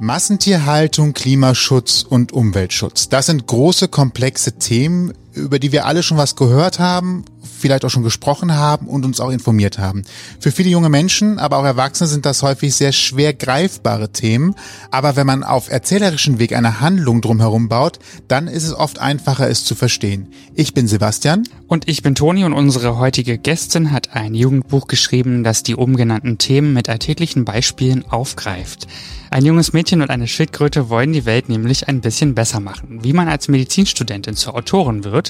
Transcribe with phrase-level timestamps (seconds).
[0.00, 3.08] Massentierhaltung, Klimaschutz und Umweltschutz.
[3.08, 7.24] Das sind große, komplexe Themen, über die wir alle schon was gehört haben,
[7.58, 10.02] vielleicht auch schon gesprochen haben und uns auch informiert haben.
[10.40, 14.54] Für viele junge Menschen, aber auch Erwachsene sind das häufig sehr schwer greifbare Themen.
[14.90, 17.98] Aber wenn man auf erzählerischen Weg eine Handlung drumherum baut,
[18.28, 20.28] dann ist es oft einfacher, es zu verstehen.
[20.54, 21.44] Ich bin Sebastian.
[21.66, 25.96] Und ich bin Toni und unsere heutige Gästin hat ein Jugendbuch geschrieben, das die oben
[25.96, 28.86] genannten Themen mit alltäglichen Beispielen aufgreift.
[29.30, 33.02] Ein junges Mädchen und eine Schildkröte wollen die Welt nämlich ein bisschen besser machen.
[33.02, 35.23] Wie man als Medizinstudentin zur Autorin wird,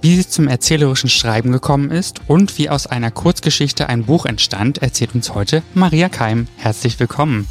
[0.00, 4.78] wie sie zum erzählerischen Schreiben gekommen ist und wie aus einer Kurzgeschichte ein Buch entstand,
[4.78, 6.48] erzählt uns heute Maria Keim.
[6.56, 7.46] Herzlich willkommen.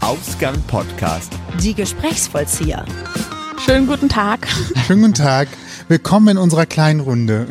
[0.00, 1.32] Ausgang Podcast.
[1.62, 2.84] Die Gesprächsvollzieher.
[3.64, 4.46] Schönen guten Tag.
[4.86, 5.48] Schönen guten Tag.
[5.88, 7.46] Willkommen in unserer kleinen Runde.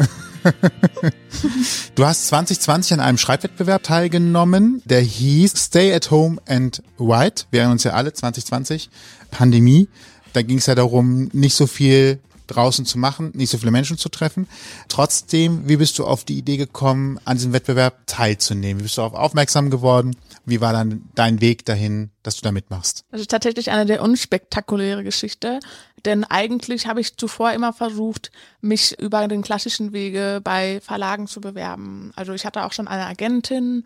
[1.95, 7.45] du hast 2020 an einem Schreibwettbewerb teilgenommen, der hieß Stay at Home and Write.
[7.51, 8.90] Wir erinnern uns ja alle 2020
[9.31, 9.88] Pandemie.
[10.34, 13.98] Da ging es ja darum, nicht so viel draußen zu machen, nicht so viele Menschen
[13.98, 14.48] zu treffen.
[14.88, 18.80] Trotzdem, wie bist du auf die Idee gekommen, an diesem Wettbewerb teilzunehmen?
[18.80, 20.16] Wie bist du darauf aufmerksam geworden?
[20.46, 23.05] Wie war dann dein Weg dahin, dass du da mitmachst?
[23.12, 25.60] Das ist tatsächlich eine der unspektakuläre Geschichte,
[26.05, 31.40] denn eigentlich habe ich zuvor immer versucht, mich über den klassischen Wege bei Verlagen zu
[31.40, 32.12] bewerben.
[32.16, 33.85] Also ich hatte auch schon eine Agentin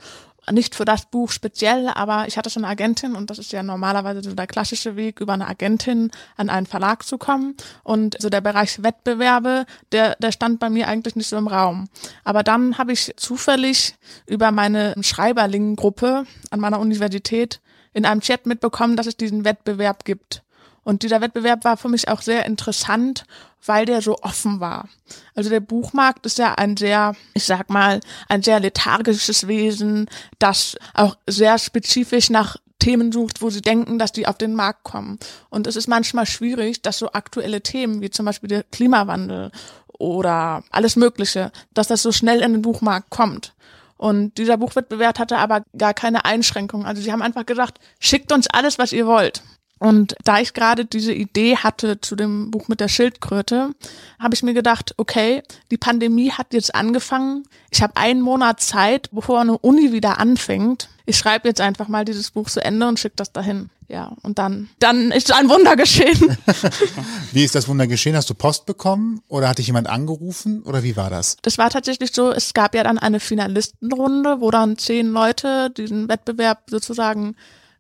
[0.52, 3.64] nicht für das Buch speziell, aber ich hatte schon eine Agentin und das ist ja
[3.64, 7.56] normalerweise so der klassische Weg, über eine Agentin an einen Verlag zu kommen.
[7.84, 11.90] Und so der Bereich Wettbewerbe, der, der stand bei mir eigentlich nicht so im Raum.
[12.24, 17.60] Aber dann habe ich zufällig über meine Schreiberlingengruppe an meiner Universität
[17.94, 20.44] in einem Chat mitbekommen, dass es diesen Wettbewerb gibt.
[20.88, 23.26] Und dieser Wettbewerb war für mich auch sehr interessant,
[23.66, 24.88] weil der so offen war.
[25.36, 28.00] Also der Buchmarkt ist ja ein sehr, ich sag mal,
[28.30, 34.14] ein sehr lethargisches Wesen, das auch sehr spezifisch nach Themen sucht, wo sie denken, dass
[34.14, 35.20] die auf den Markt kommen.
[35.50, 39.52] Und es ist manchmal schwierig, dass so aktuelle Themen wie zum Beispiel der Klimawandel
[39.88, 43.54] oder alles Mögliche, dass das so schnell in den Buchmarkt kommt.
[43.98, 46.88] Und dieser Buchwettbewerb hatte aber gar keine Einschränkungen.
[46.88, 49.44] Also sie haben einfach gesagt, schickt uns alles, was ihr wollt.
[49.80, 53.76] Und da ich gerade diese Idee hatte zu dem Buch mit der Schildkröte,
[54.20, 57.44] habe ich mir gedacht, okay, die Pandemie hat jetzt angefangen.
[57.70, 60.90] Ich habe einen Monat Zeit, bevor eine Uni wieder anfängt.
[61.06, 63.70] Ich schreibe jetzt einfach mal dieses Buch zu Ende und schicke das dahin.
[63.90, 66.38] Ja, und dann, dann ist ein Wunder geschehen.
[67.32, 68.18] wie ist das Wunder geschehen?
[68.18, 71.38] Hast du Post bekommen oder hat dich jemand angerufen oder wie war das?
[71.42, 76.10] Das war tatsächlich so, es gab ja dann eine Finalistenrunde, wo dann zehn Leute diesen
[76.10, 77.38] Wettbewerb sozusagen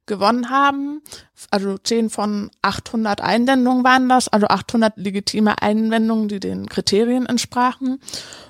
[0.07, 1.01] gewonnen haben.
[1.51, 7.99] Also 10 von 800 Einwendungen waren das, also 800 legitime Einwendungen, die den Kriterien entsprachen.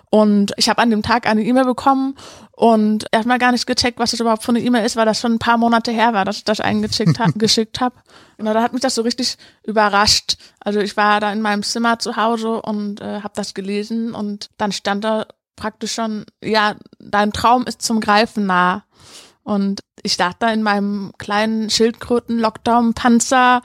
[0.09, 2.15] Und ich habe an dem Tag eine E-Mail bekommen
[2.51, 5.33] und erstmal gar nicht gecheckt, was das überhaupt für eine E-Mail ist, weil das schon
[5.33, 7.33] ein paar Monate her war, dass ich das eingeschickt habe.
[7.37, 8.03] geschickt hab.
[8.37, 10.37] Und da hat mich das so richtig überrascht.
[10.61, 14.49] Also ich war da in meinem Zimmer zu Hause und äh, habe das gelesen und
[14.57, 15.25] dann stand da
[15.57, 18.85] praktisch schon, ja, dein Traum ist zum Greifen nah.
[19.47, 23.61] Und ich dachte da in meinem kleinen Schildkröten-Lockdown-Panzer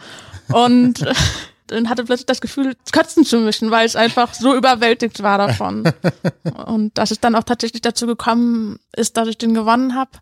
[0.52, 1.04] und
[1.66, 5.92] dann hatte plötzlich das Gefühl, kotzen zu müssen, weil es einfach so überwältigt war davon.
[6.66, 10.12] Und dass es dann auch tatsächlich dazu gekommen ist, dass ich den gewonnen habe,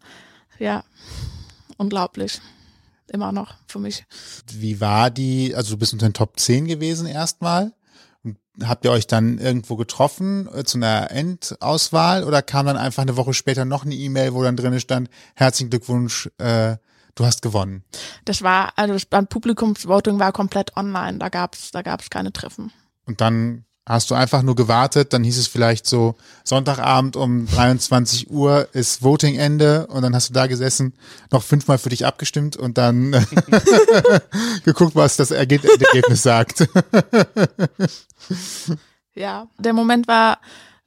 [0.59, 0.83] ja,
[1.77, 2.41] unglaublich.
[3.09, 4.07] Immer noch für mich.
[4.51, 7.73] Wie war die, also du bist unter den Top 10 gewesen erstmal?
[8.65, 13.17] Habt ihr euch dann irgendwo getroffen äh, zu einer Endauswahl oder kam dann einfach eine
[13.17, 16.77] Woche später noch eine E-Mail, wo dann drin stand, herzlichen Glückwunsch, äh,
[17.15, 17.85] du hast gewonnen?
[18.25, 22.73] Das war, also das Publikumsvoting war komplett online, da gab's da gab's keine Treffen.
[23.07, 26.15] Und dann hast du einfach nur gewartet, dann hieß es vielleicht so,
[26.45, 30.95] Sonntagabend um 23 Uhr ist Voting-Ende und dann hast du da gesessen,
[31.31, 33.13] noch fünfmal für dich abgestimmt und dann
[34.65, 36.69] geguckt, was das Ergebnis sagt.
[39.15, 40.39] ja, der Moment war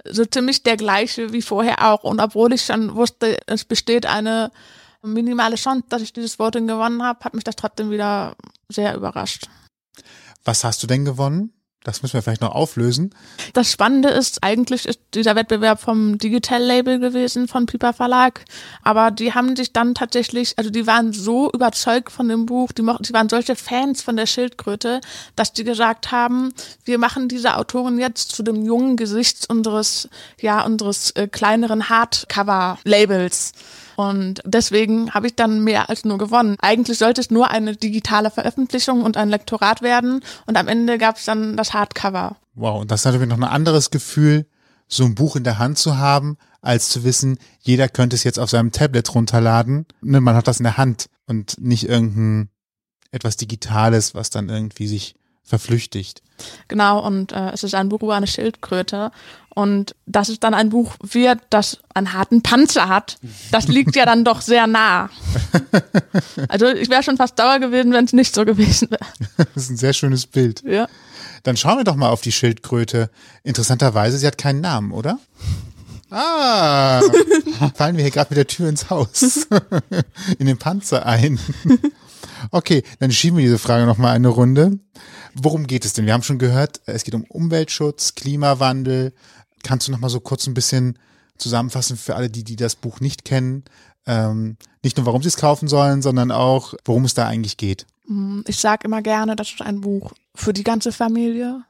[0.05, 4.51] so ziemlich der gleiche wie vorher auch und obwohl ich schon wusste, es besteht eine
[5.01, 8.35] minimale Chance, dass ich dieses Voting gewonnen habe, hat mich das trotzdem wieder
[8.69, 9.49] sehr überrascht.
[10.45, 11.53] Was hast du denn gewonnen?
[11.83, 13.13] Das müssen wir vielleicht noch auflösen.
[13.51, 18.45] Das Spannende ist, eigentlich ist dieser Wettbewerb vom Digital-Label gewesen, von Piper Verlag.
[18.83, 22.83] Aber die haben sich dann tatsächlich, also die waren so überzeugt von dem Buch, die,
[22.83, 25.01] die waren solche Fans von der Schildkröte,
[25.35, 26.53] dass die gesagt haben,
[26.85, 30.07] wir machen diese Autorin jetzt zu dem jungen Gesicht unseres,
[30.39, 33.51] ja, unseres äh, kleineren Hardcover-Labels.
[33.95, 36.57] Und deswegen habe ich dann mehr als nur gewonnen.
[36.61, 40.21] Eigentlich sollte es nur eine digitale Veröffentlichung und ein Lektorat werden.
[40.45, 42.37] Und am Ende gab es dann das Hardcover.
[42.55, 44.45] Wow, und das ist natürlich noch ein anderes Gefühl,
[44.87, 48.39] so ein Buch in der Hand zu haben, als zu wissen, jeder könnte es jetzt
[48.39, 49.85] auf seinem Tablet runterladen.
[50.01, 52.49] Ne, man hat das in der Hand und nicht irgendein
[53.11, 56.21] etwas Digitales, was dann irgendwie sich verflüchtigt.
[56.67, 59.11] Genau, und äh, es ist ein Buch über eine Schildkröte.
[59.49, 63.17] Und dass es dann ein Buch wird, das einen harten Panzer hat,
[63.51, 65.09] das liegt ja dann doch sehr nah.
[66.49, 69.05] Also ich wäre schon fast sauer gewesen, wenn es nicht so gewesen wäre.
[69.53, 70.63] Das ist ein sehr schönes Bild.
[70.65, 70.87] Ja.
[71.43, 73.09] Dann schauen wir doch mal auf die Schildkröte.
[73.43, 75.19] Interessanterweise, sie hat keinen Namen, oder?
[76.09, 77.01] Ah,
[77.75, 79.47] fallen wir hier gerade mit der Tür ins Haus,
[80.39, 81.39] in den Panzer ein.
[82.51, 84.79] Okay, dann schieben wir diese Frage nochmal eine Runde.
[85.35, 86.05] Worum geht es denn?
[86.05, 89.13] Wir haben schon gehört, es geht um Umweltschutz, Klimawandel.
[89.63, 90.99] Kannst du nochmal so kurz ein bisschen
[91.37, 93.63] zusammenfassen für alle, die, die das Buch nicht kennen?
[94.05, 97.85] Ähm, nicht nur, warum sie es kaufen sollen, sondern auch, worum es da eigentlich geht.
[98.45, 101.63] Ich sage immer gerne, das ist ein Buch für die ganze Familie,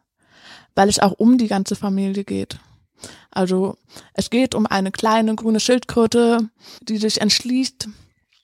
[0.74, 2.60] weil es auch um die ganze Familie geht.
[3.30, 3.78] Also
[4.14, 6.50] es geht um eine kleine grüne Schildkröte,
[6.82, 7.88] die sich entschließt,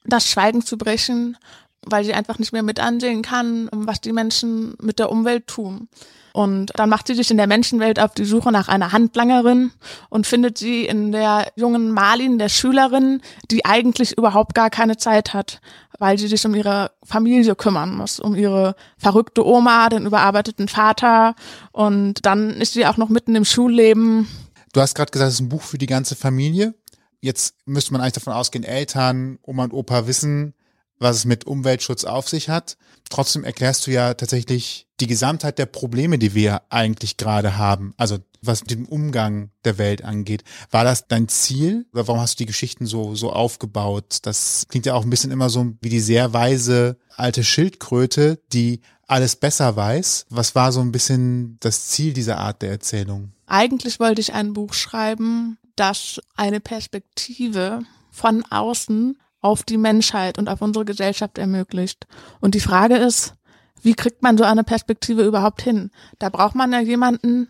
[0.06, 1.38] das Schweigen zu brechen,
[1.86, 5.88] weil sie einfach nicht mehr mit ansehen kann, was die Menschen mit der Umwelt tun.
[6.32, 9.72] Und dann macht sie sich in der Menschenwelt auf die Suche nach einer Handlangerin
[10.10, 15.34] und findet sie in der jungen Marlin, der Schülerin, die eigentlich überhaupt gar keine Zeit
[15.34, 15.60] hat,
[15.98, 21.36] weil sie sich um ihre Familie kümmern muss, um ihre verrückte Oma, den überarbeiteten Vater
[21.72, 24.28] und dann ist sie auch noch mitten im Schulleben.
[24.74, 26.76] Du hast gerade gesagt, es ist ein Buch für die ganze Familie.
[27.22, 30.54] Jetzt müsste man eigentlich davon ausgehen, Eltern, Oma und Opa wissen,
[31.00, 32.78] was es mit Umweltschutz auf sich hat.
[33.10, 37.94] Trotzdem erklärst du ja tatsächlich die Gesamtheit der Probleme, die wir eigentlich gerade haben.
[37.98, 40.44] Also was den Umgang der Welt angeht.
[40.72, 41.86] War das dein Ziel?
[41.94, 44.20] Oder warum hast du die Geschichten so, so aufgebaut?
[44.22, 48.82] Das klingt ja auch ein bisschen immer so wie die sehr weise alte Schildkröte, die
[49.08, 50.28] alles besser weiß.
[50.30, 53.34] Was war so ein bisschen das Ziel dieser Art der Erzählung?
[53.48, 57.82] Eigentlich wollte ich ein Buch schreiben, das eine Perspektive
[58.12, 62.08] von außen auf die Menschheit und auf unsere Gesellschaft ermöglicht.
[62.40, 63.36] Und die Frage ist,
[63.82, 65.92] wie kriegt man so eine Perspektive überhaupt hin?
[66.18, 67.50] Da braucht man ja jemanden,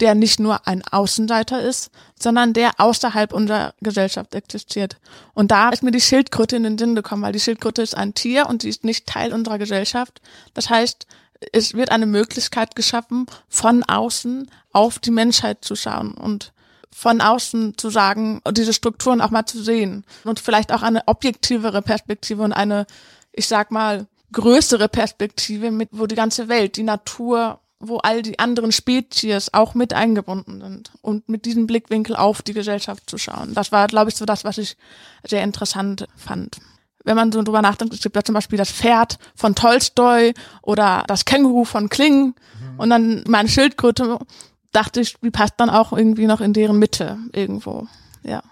[0.00, 4.96] der nicht nur ein Außenseiter ist, sondern der außerhalb unserer Gesellschaft existiert.
[5.34, 8.14] Und da ist mir die Schildkröte in den Sinn gekommen, weil die Schildkröte ist ein
[8.14, 10.22] Tier und sie ist nicht Teil unserer Gesellschaft.
[10.54, 11.06] Das heißt,
[11.52, 16.52] es wird eine Möglichkeit geschaffen, von außen auf die Menschheit zu schauen und
[16.94, 21.82] von außen zu sagen, diese Strukturen auch mal zu sehen und vielleicht auch eine objektivere
[21.82, 22.86] Perspektive und eine,
[23.32, 28.38] ich sag mal, größere Perspektive, mit, wo die ganze Welt, die Natur, wo all die
[28.38, 33.54] anderen Spezies auch mit eingebunden sind und mit diesem Blickwinkel auf die Gesellschaft zu schauen.
[33.54, 34.76] Das war, glaube ich, so das, was ich
[35.26, 36.58] sehr interessant fand.
[37.02, 41.04] Wenn man so drüber nachdenkt, es gibt ja zum Beispiel das Pferd von Tolstoi oder
[41.06, 42.78] das Känguru von Kling mhm.
[42.78, 44.18] und dann meine Schildkröte
[44.72, 47.86] dachte ich, die passt dann auch irgendwie noch in deren Mitte irgendwo.
[48.22, 48.42] Ja.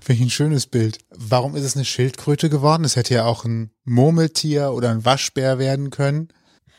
[0.00, 0.98] Finde ich ein schönes Bild.
[1.10, 2.84] Warum ist es eine Schildkröte geworden?
[2.84, 6.28] Es hätte ja auch ein Murmeltier oder ein Waschbär werden können.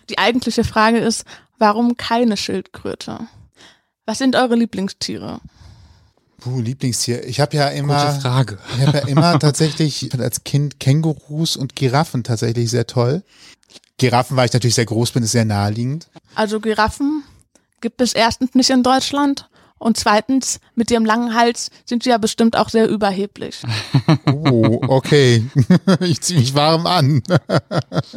[0.10, 1.26] Die eigentliche Frage ist,
[1.58, 3.28] warum keine Schildkröte?
[4.06, 5.40] Was sind eure Lieblingstiere?
[6.40, 7.26] Puh, Lieblingstier.
[7.28, 8.58] Ich habe ja immer, Gute Frage.
[8.76, 13.24] ich habe ja immer tatsächlich als Kind Kängurus und Giraffen tatsächlich sehr toll.
[13.98, 16.10] Giraffen, weil ich natürlich sehr groß bin, ist sehr naheliegend.
[16.34, 17.24] Also Giraffen
[17.82, 22.20] gibt es erstens nicht in Deutschland und zweitens, mit ihrem langen Hals sind sie ja
[22.20, 23.62] bestimmt auch sehr überheblich.
[24.26, 25.46] Oh, okay.
[26.02, 27.24] ich ziehe mich warm an.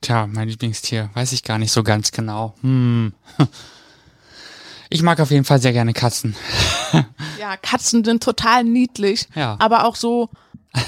[0.00, 2.54] Tja, mein Lieblingstier, weiß ich gar nicht so ganz genau.
[2.62, 3.12] Hm.
[4.90, 6.36] Ich mag auf jeden Fall sehr gerne Katzen.
[7.40, 9.56] Ja, Katzen sind total niedlich, Ja.
[9.60, 10.28] aber auch so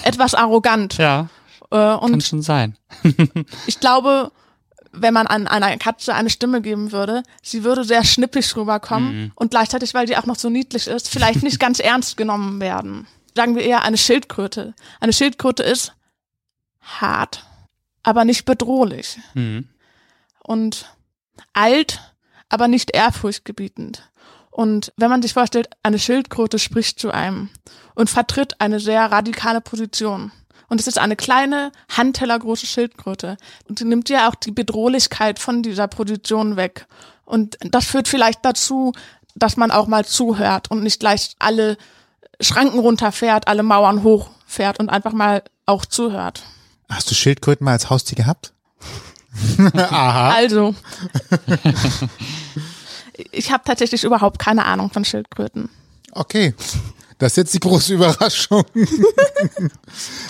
[0.03, 0.99] etwas arrogant.
[0.99, 1.29] Ja,
[1.71, 2.77] Äh, kann und schon sein.
[3.67, 4.31] ich glaube,
[4.97, 9.51] wenn man an einer Katze eine Stimme geben würde, sie würde sehr schnippig rüberkommen und
[9.51, 13.07] gleichzeitig, weil sie auch noch so niedlich ist, vielleicht nicht ganz ernst genommen werden.
[13.35, 14.75] Sagen wir eher eine Schildkröte.
[15.01, 15.95] Eine Schildkröte ist
[16.81, 17.45] hart,
[18.03, 19.19] aber nicht bedrohlich.
[19.35, 19.69] Mhm.
[20.43, 20.87] und
[21.53, 22.01] alt,
[22.49, 24.11] aber nicht ehrfurchtgebietend.
[24.51, 27.51] Und wenn man sich vorstellt, eine Schildkröte spricht zu einem
[27.95, 30.33] und vertritt eine sehr radikale Position.
[30.69, 33.37] Und es ist eine kleine, handtellergroße Schildkröte.
[33.69, 36.87] Und sie nimmt ja auch die Bedrohlichkeit von dieser Position weg.
[37.25, 38.93] Und das führt vielleicht dazu,
[39.35, 41.77] dass man auch mal zuhört und nicht gleich alle
[42.41, 46.43] Schranken runterfährt, alle Mauern hochfährt und einfach mal auch zuhört.
[46.89, 48.53] Hast du Schildkröten mal als Haustier gehabt?
[49.75, 50.31] Aha.
[50.31, 50.75] Also,
[53.33, 55.69] ich habe tatsächlich überhaupt keine Ahnung von Schildkröten.
[56.13, 56.55] Okay.
[57.19, 58.65] Das ist jetzt die große Überraschung.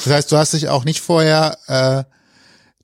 [0.04, 2.04] das heißt, du hast dich auch nicht vorher äh,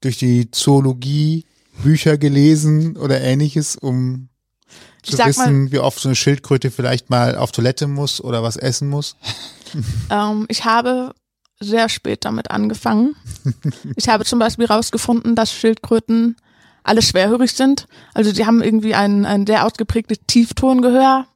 [0.01, 1.47] durch die Zoologie
[1.83, 4.29] Bücher gelesen oder ähnliches, um
[5.03, 8.89] zu wissen, wie oft so eine Schildkröte vielleicht mal auf Toilette muss oder was essen
[8.89, 9.17] muss.
[10.11, 11.15] Ähm, ich habe
[11.59, 13.17] sehr spät damit angefangen.
[13.97, 16.37] Ich habe zum Beispiel herausgefunden, dass Schildkröten
[16.83, 17.87] alle schwerhörig sind.
[18.13, 21.27] Also die haben irgendwie ein, ein sehr ausgeprägtes Tieftongehör.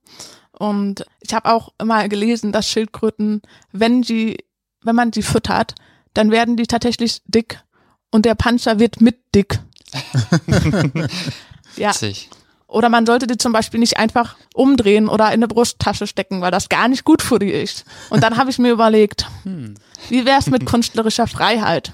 [0.59, 4.39] Und ich habe auch mal gelesen, dass Schildkröten, wenn die,
[4.83, 5.75] wenn man sie füttert,
[6.15, 7.61] dann werden die tatsächlich dick
[8.11, 9.59] und der Panzer wird mit dick.
[11.77, 11.91] ja.
[11.91, 12.31] Witzig.
[12.69, 16.51] Oder man sollte die zum Beispiel nicht einfach umdrehen oder in eine Brusttasche stecken, weil
[16.51, 17.85] das gar nicht gut für die ist.
[18.11, 19.27] Und dann habe ich mir überlegt,
[20.09, 21.93] wie wäre es mit künstlerischer Freiheit?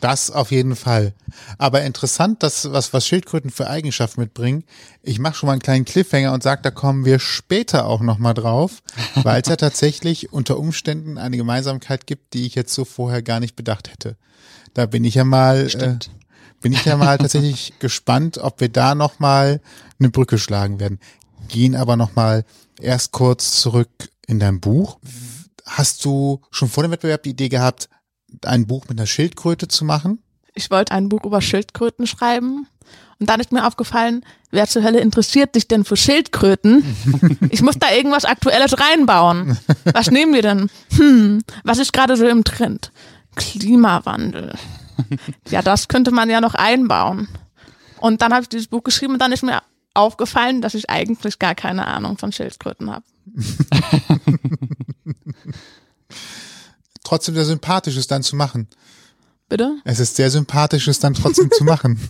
[0.00, 1.12] Das auf jeden Fall.
[1.58, 4.64] Aber interessant, dass was, was Schildkröten für Eigenschaften mitbringen.
[5.02, 8.34] Ich mache schon mal einen kleinen Cliffhanger und sage, da kommen wir später auch nochmal
[8.34, 8.82] drauf,
[9.14, 13.38] weil es ja tatsächlich unter Umständen eine Gemeinsamkeit gibt, die ich jetzt so vorher gar
[13.38, 14.16] nicht bedacht hätte.
[14.72, 15.98] Da bin ich ja mal, äh,
[16.62, 19.60] bin ich ja mal tatsächlich gespannt, ob wir da nochmal
[19.98, 21.00] eine Brücke schlagen werden.
[21.48, 22.44] Gehen aber nochmal
[22.80, 23.90] erst kurz zurück
[24.26, 24.98] in dein Buch.
[25.66, 27.88] Hast du schon vor dem Wettbewerb die Idee gehabt,
[28.44, 30.22] ein Buch mit einer Schildkröte zu machen?
[30.54, 32.66] Ich wollte ein Buch über Schildkröten schreiben.
[33.18, 36.84] Und dann ist mir aufgefallen, wer zur Hölle interessiert sich denn für Schildkröten?
[37.50, 39.56] Ich muss da irgendwas Aktuelles reinbauen.
[39.84, 40.68] Was nehmen wir denn?
[40.96, 42.92] Hm, was ist gerade so im Trend?
[43.36, 44.54] Klimawandel.
[45.48, 47.28] Ja, das könnte man ja noch einbauen.
[47.98, 49.62] Und dann habe ich dieses Buch geschrieben und dann ist mir
[49.94, 53.04] aufgefallen, dass ich eigentlich gar keine Ahnung von Schildkröten habe.
[57.06, 58.66] Trotzdem sehr sympathisch ist dann zu machen.
[59.48, 59.76] Bitte?
[59.84, 62.00] Es ist sehr sympathisch, es dann trotzdem zu machen.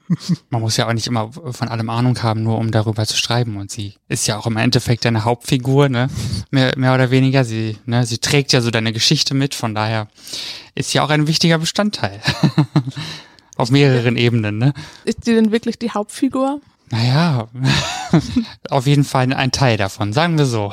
[0.50, 3.58] Man muss ja auch nicht immer von allem Ahnung haben, nur um darüber zu schreiben.
[3.58, 6.10] Und sie ist ja auch im Endeffekt deine Hauptfigur, ne?
[6.50, 7.44] Mehr, mehr oder weniger.
[7.44, 10.08] Sie, ne, sie trägt ja so deine Geschichte mit, von daher
[10.74, 12.20] ist ja auch ein wichtiger Bestandteil.
[13.56, 14.74] Auf mehreren Ebenen, ne?
[15.04, 16.60] Ist sie denn wirklich die Hauptfigur?
[16.90, 17.46] Naja,
[18.68, 20.72] auf jeden Fall ein Teil davon, sagen wir so.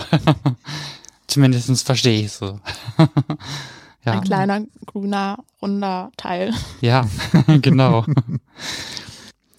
[1.27, 2.59] Zumindest verstehe ich so.
[4.05, 4.13] ja.
[4.13, 6.53] Ein kleiner, grüner, runder Teil.
[6.81, 7.07] Ja,
[7.61, 8.05] genau.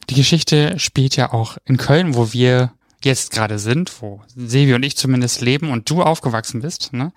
[0.08, 2.72] Die Geschichte spielt ja auch in Köln, wo wir
[3.04, 6.92] jetzt gerade sind, wo Sevi und ich zumindest leben und du aufgewachsen bist.
[6.92, 7.12] Ne?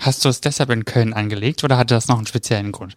[0.00, 2.94] Hast du es deshalb in Köln angelegt oder hatte das noch einen speziellen Grund?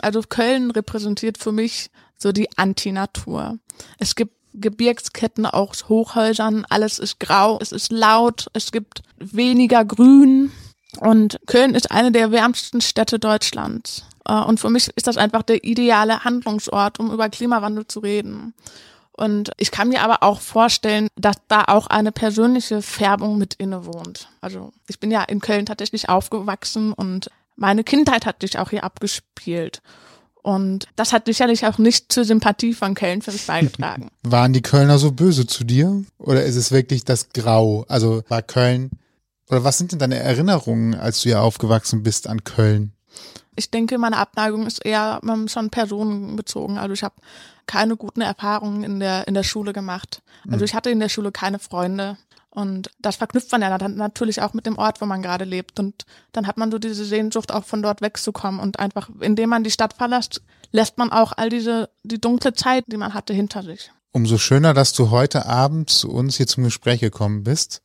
[0.00, 3.58] Also Köln repräsentiert für mich so die Antinatur.
[3.98, 10.52] Es gibt Gebirgsketten aus Hochhäusern, alles ist grau, es ist laut, es gibt weniger Grün
[11.00, 14.04] und Köln ist eine der wärmsten Städte Deutschlands.
[14.26, 18.54] Äh, Und für mich ist das einfach der ideale Handlungsort, um über Klimawandel zu reden.
[19.12, 24.28] Und ich kann mir aber auch vorstellen, dass da auch eine persönliche Färbung mit innewohnt.
[24.40, 28.84] Also ich bin ja in Köln tatsächlich aufgewachsen und meine Kindheit hat sich auch hier
[28.84, 29.82] abgespielt.
[30.48, 34.08] Und das hat sicherlich auch nicht zur Sympathie von Köln für mich beigetragen.
[34.22, 36.04] Waren die Kölner so böse zu dir?
[36.16, 37.84] Oder ist es wirklich das Grau?
[37.86, 38.88] Also war Köln,
[39.50, 42.92] oder was sind denn deine Erinnerungen, als du ja aufgewachsen bist an Köln?
[43.56, 46.78] Ich denke, meine Abneigung ist eher schon personenbezogen.
[46.78, 47.16] Also ich habe
[47.66, 50.22] keine guten Erfahrungen in der, in der Schule gemacht.
[50.50, 52.16] Also ich hatte in der Schule keine Freunde.
[52.58, 55.78] Und das verknüpft man ja dann natürlich auch mit dem Ort, wo man gerade lebt.
[55.78, 58.58] Und dann hat man so diese Sehnsucht, auch von dort wegzukommen.
[58.58, 62.82] Und einfach, indem man die Stadt verlässt, lässt man auch all diese, die dunkle Zeit,
[62.88, 63.92] die man hatte, hinter sich.
[64.10, 67.80] Umso schöner, dass du heute Abend zu uns hier zum Gespräch gekommen bist.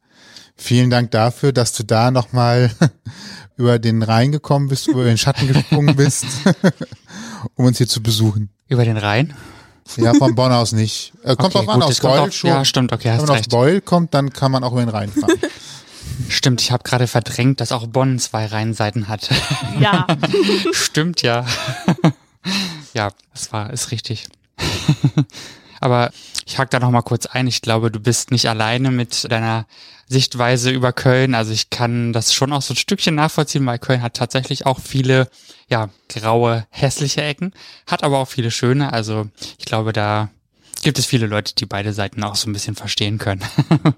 [0.56, 2.72] Vielen Dank dafür, dass du da nochmal
[3.58, 6.26] über den Rhein gekommen bist, über den Schatten gesprungen bist,
[7.54, 8.50] um uns hier zu besuchen.
[8.68, 9.36] Über den Rhein?
[9.98, 11.14] Ja, von Bonn aus nicht.
[11.24, 12.50] Äh, kommt Okay, an, gut, aus Beul schon.
[12.50, 13.50] ja, stimmt, okay, Wenn hast man aus recht.
[13.50, 15.34] Beul kommt, dann kann man auch über den Rhein fahren.
[16.30, 19.30] Stimmt, ich habe gerade verdrängt, dass auch Bonn zwei Rheinseiten hat.
[19.80, 20.06] Ja.
[20.72, 21.46] Stimmt, ja.
[22.94, 24.28] ja, das war, ist richtig.
[25.80, 26.12] Aber
[26.46, 27.48] ich hake da noch mal kurz ein.
[27.48, 29.66] Ich glaube, du bist nicht alleine mit deiner
[30.08, 31.36] Sichtweise über Köln.
[31.36, 34.80] Also ich kann das schon auch so ein Stückchen nachvollziehen, weil Köln hat tatsächlich auch
[34.80, 35.30] viele,
[35.70, 37.54] ja, graue, hässliche Ecken,
[37.88, 38.94] hat aber auch viele schöne.
[38.94, 40.30] Also ich glaube, da
[40.84, 43.42] gibt es viele Leute, die beide Seiten auch so ein bisschen verstehen können.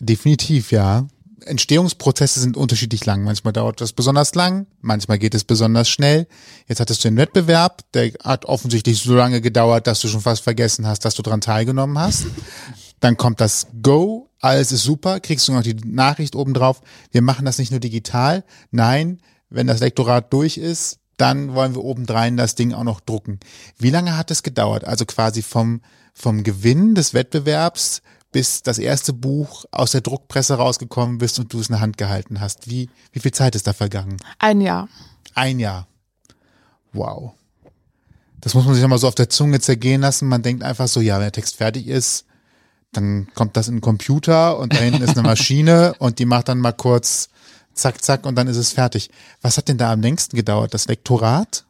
[0.00, 1.06] Definitiv, ja.
[1.44, 3.24] Entstehungsprozesse sind unterschiedlich lang.
[3.24, 6.26] Manchmal dauert das besonders lang, manchmal geht es besonders schnell.
[6.68, 10.42] Jetzt hattest du einen Wettbewerb, der hat offensichtlich so lange gedauert, dass du schon fast
[10.42, 12.26] vergessen hast, dass du dran teilgenommen hast.
[13.00, 16.80] Dann kommt das Go, alles ist super, kriegst du noch die Nachricht obendrauf,
[17.12, 21.84] wir machen das nicht nur digital, nein, wenn das Lektorat durch ist, dann wollen wir
[21.84, 23.40] obendrein das Ding auch noch drucken.
[23.78, 24.84] Wie lange hat es gedauert?
[24.84, 25.82] Also quasi vom,
[26.14, 28.00] vom Gewinn des Wettbewerbs
[28.32, 31.98] bis das erste Buch aus der Druckpresse rausgekommen bist und du es in der Hand
[31.98, 32.70] gehalten hast.
[32.70, 34.16] Wie, wie viel Zeit ist da vergangen?
[34.38, 34.88] Ein Jahr.
[35.34, 35.88] Ein Jahr.
[36.92, 37.32] Wow.
[38.40, 40.28] Das muss man sich nochmal so auf der Zunge zergehen lassen.
[40.28, 42.24] Man denkt einfach so, ja, wenn der Text fertig ist,
[42.92, 46.48] dann kommt das in den Computer und da hinten ist eine Maschine und die macht
[46.48, 47.28] dann mal kurz
[47.74, 49.10] zack, zack und dann ist es fertig.
[49.42, 50.74] Was hat denn da am längsten gedauert?
[50.74, 51.64] Das Lektorat?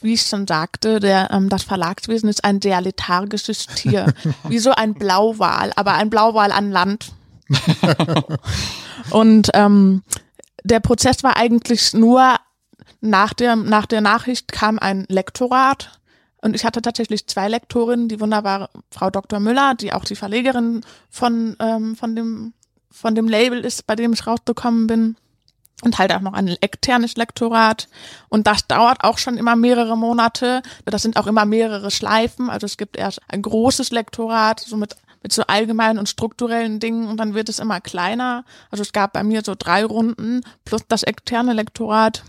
[0.00, 4.12] Wie ich schon sagte, der, ähm, das Verlagswesen ist ein sehr lethargisches Tier.
[4.48, 7.12] Wie so ein Blauwal, aber ein Blauwal an Land.
[9.10, 10.02] und ähm,
[10.62, 12.36] der Prozess war eigentlich nur
[13.00, 15.97] nach der, nach der Nachricht kam ein Lektorat.
[16.40, 19.40] Und ich hatte tatsächlich zwei Lektorinnen, die wunderbare Frau Dr.
[19.40, 22.52] Müller, die auch die Verlegerin von, ähm, von, dem,
[22.90, 25.16] von dem Label ist, bei dem ich rausgekommen bin.
[25.84, 27.88] Und halt auch noch ein externes Lektorat.
[28.28, 30.62] Und das dauert auch schon immer mehrere Monate.
[30.84, 32.50] Das sind auch immer mehrere Schleifen.
[32.50, 37.08] Also es gibt erst ein großes Lektorat, so mit mit so allgemeinen und strukturellen Dingen
[37.08, 38.44] und dann wird es immer kleiner.
[38.70, 42.22] Also es gab bei mir so drei Runden plus das externe Lektorat.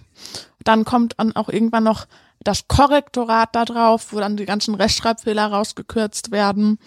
[0.63, 2.05] Dann kommt dann auch irgendwann noch
[2.41, 6.79] das Korrektorat da drauf, wo dann die ganzen Rechtschreibfehler rausgekürzt werden.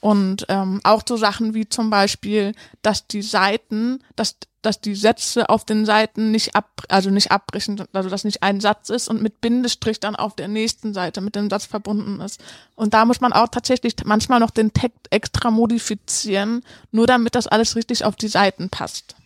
[0.00, 5.50] Und ähm, auch so Sachen wie zum Beispiel, dass die Seiten, dass, dass die Sätze
[5.50, 9.20] auf den Seiten nicht ab, also nicht abbrechen, also dass nicht ein Satz ist und
[9.20, 12.40] mit Bindestrich dann auf der nächsten Seite mit dem Satz verbunden ist.
[12.76, 17.46] Und da muss man auch tatsächlich manchmal noch den Text extra modifizieren, nur damit das
[17.46, 19.16] alles richtig auf die Seiten passt.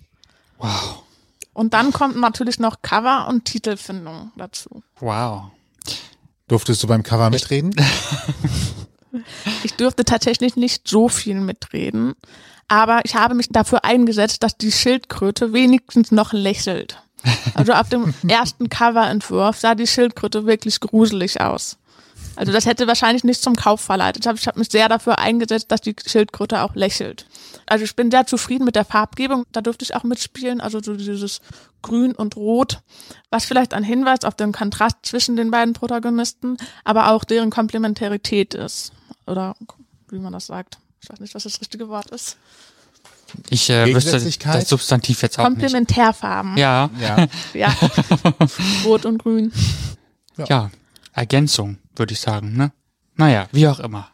[0.58, 1.04] Wow.
[1.54, 4.82] Und dann kommt natürlich noch Cover und Titelfindung dazu.
[5.00, 5.44] Wow.
[6.48, 7.74] Durftest du beim Cover mitreden?
[9.62, 12.14] Ich durfte tatsächlich nicht so viel mitreden,
[12.68, 17.00] aber ich habe mich dafür eingesetzt, dass die Schildkröte wenigstens noch lächelt.
[17.54, 21.78] Also auf dem ersten Coverentwurf sah die Schildkröte wirklich gruselig aus.
[22.36, 24.26] Also das hätte wahrscheinlich nicht zum Kauf verleitet.
[24.26, 27.26] Ich habe mich sehr dafür eingesetzt, dass die Schildkröte auch lächelt.
[27.66, 29.44] Also ich bin sehr zufrieden mit der Farbgebung.
[29.52, 30.60] Da durfte ich auch mitspielen.
[30.60, 31.40] Also so dieses
[31.82, 32.80] Grün und Rot,
[33.30, 38.54] was vielleicht ein Hinweis auf den Kontrast zwischen den beiden Protagonisten, aber auch deren Komplementarität
[38.54, 38.92] ist.
[39.26, 39.54] Oder
[40.10, 40.78] wie man das sagt.
[41.02, 42.36] Ich weiß nicht, was das richtige Wort ist.
[43.50, 45.60] Ich äh, wüsste das Substantiv jetzt auch nicht.
[45.60, 46.56] Komplementärfarben.
[46.56, 47.26] Ja, Ja.
[47.54, 47.74] Ja.
[48.84, 49.52] Rot und Grün.
[50.48, 50.70] ja.
[51.12, 52.72] Ergänzung, würde ich sagen, ne?
[53.16, 54.10] Naja, wie auch immer.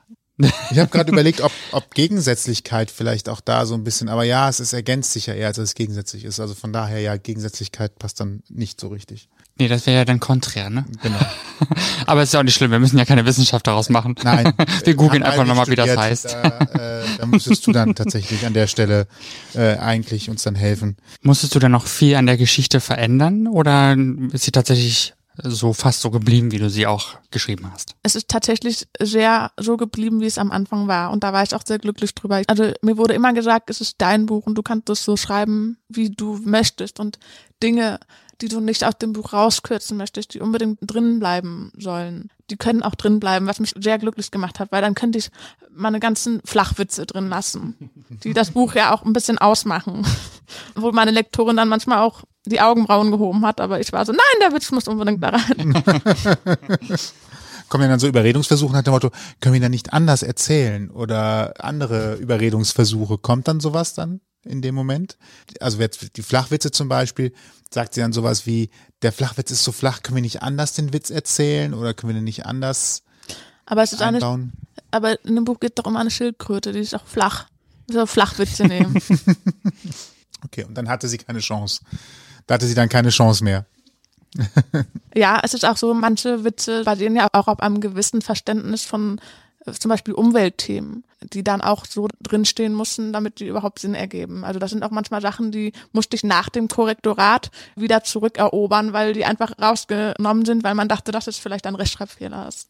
[0.71, 4.49] Ich habe gerade überlegt, ob, ob Gegensätzlichkeit vielleicht auch da so ein bisschen, aber ja,
[4.49, 6.41] es ist ergänzt sich ja eher, als es gegensätzlich ist.
[6.41, 9.29] Also von daher ja, Gegensätzlichkeit passt dann nicht so richtig.
[9.59, 10.87] Nee, das wäre ja dann konträr, ne?
[11.03, 11.19] Genau.
[12.07, 14.15] Aber ist ja auch nicht schlimm, wir müssen ja keine Wissenschaft daraus machen.
[14.23, 14.55] Nein.
[14.85, 16.33] Wir googeln einfach nochmal, wie das heißt.
[16.33, 16.59] Da,
[17.03, 19.07] äh, da müsstest du dann tatsächlich an der Stelle
[19.55, 20.97] äh, eigentlich uns dann helfen.
[21.21, 23.95] Musstest du dann noch viel an der Geschichte verändern oder
[24.33, 25.13] ist sie tatsächlich
[25.45, 27.95] so fast so geblieben, wie du sie auch geschrieben hast?
[28.03, 31.11] Es ist tatsächlich sehr so geblieben, wie es am Anfang war.
[31.11, 32.43] Und da war ich auch sehr glücklich drüber.
[32.47, 35.79] Also mir wurde immer gesagt, es ist dein Buch und du kannst es so schreiben,
[35.89, 37.01] wie du möchtest.
[37.01, 37.19] Und
[37.63, 38.01] Dinge,
[38.41, 42.83] die du nicht aus dem Buch rauskürzen möchtest, die unbedingt drin bleiben sollen, die können
[42.83, 45.31] auch drin bleiben, was mich sehr glücklich gemacht hat, weil dann könnte ich
[45.71, 47.91] meine ganzen Flachwitze drin lassen,
[48.25, 50.07] die das Buch ja auch ein bisschen ausmachen.
[50.75, 54.21] Wo meine Lektorin dann manchmal auch die Augenbrauen gehoben hat, aber ich war so, nein,
[54.41, 55.75] der Witz muss unbedingt da rein.
[57.69, 61.55] Kommen ja dann so Überredungsversuche nach dem Motto, können wir dann nicht anders erzählen oder
[61.59, 63.19] andere Überredungsversuche?
[63.19, 65.19] Kommt dann sowas dann in dem Moment?
[65.61, 67.33] Also jetzt die Flachwitze zum Beispiel,
[67.73, 68.71] sagt sie dann sowas wie,
[69.03, 72.21] der Flachwitz ist so flach, können wir nicht anders den Witz erzählen oder können wir
[72.21, 73.03] den nicht anders
[73.67, 74.51] Aber es ist eine,
[74.91, 77.47] aber in dem Buch geht es doch um eine Schildkröte, die ist auch flach.
[77.87, 79.01] So Flachwitze nehmen.
[80.45, 81.83] Okay, und dann hatte sie keine Chance.
[82.51, 83.65] Da hatte sie dann keine Chance mehr.
[85.15, 89.21] Ja, es ist auch so, manche Witze basieren ja auch auf einem gewissen Verständnis von
[89.67, 94.45] äh, zum Beispiel Umweltthemen, die dann auch so drinstehen mussten, damit die überhaupt Sinn ergeben.
[94.45, 99.13] Also das sind auch manchmal Sachen, die musste ich nach dem Korrektorat wieder zurückerobern, weil
[99.13, 102.69] die einfach rausgenommen sind, weil man dachte, dass es vielleicht ein Rechtschreibfehler ist.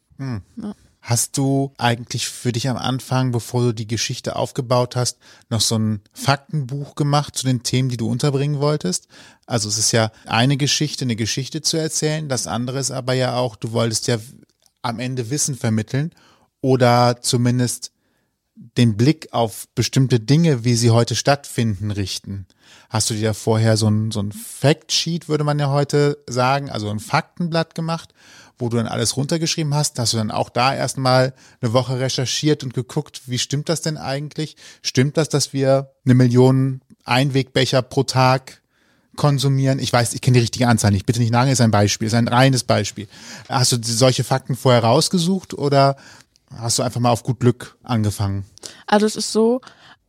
[1.03, 5.79] Hast du eigentlich für dich am Anfang, bevor du die Geschichte aufgebaut hast, noch so
[5.79, 9.09] ein Faktenbuch gemacht zu den Themen, die du unterbringen wolltest?
[9.47, 12.29] Also es ist ja eine Geschichte, eine Geschichte zu erzählen.
[12.29, 14.19] Das andere ist aber ja auch, du wolltest ja
[14.83, 16.13] am Ende Wissen vermitteln
[16.61, 17.93] oder zumindest
[18.55, 22.47] den Blick auf bestimmte Dinge, wie sie heute stattfinden, richten.
[22.91, 26.91] Hast du dir vorher so ein, so ein Factsheet, würde man ja heute sagen, also
[26.91, 28.13] ein Faktenblatt gemacht,
[28.61, 29.99] wo du dann alles runtergeschrieben hast?
[29.99, 33.97] Hast du dann auch da erstmal eine Woche recherchiert und geguckt, wie stimmt das denn
[33.97, 34.57] eigentlich?
[34.83, 38.63] Stimmt das, dass wir eine Million Einwegbecher pro Tag
[39.17, 39.79] konsumieren?
[39.79, 41.07] Ich weiß, ich kenne die richtige Anzahl nicht.
[41.07, 43.09] Bitte nicht nageln, ist ein Beispiel, ist ein reines Beispiel.
[43.49, 45.97] Hast du solche Fakten vorher rausgesucht oder
[46.55, 48.45] hast du einfach mal auf gut Glück angefangen?
[48.87, 49.61] Also es ist so,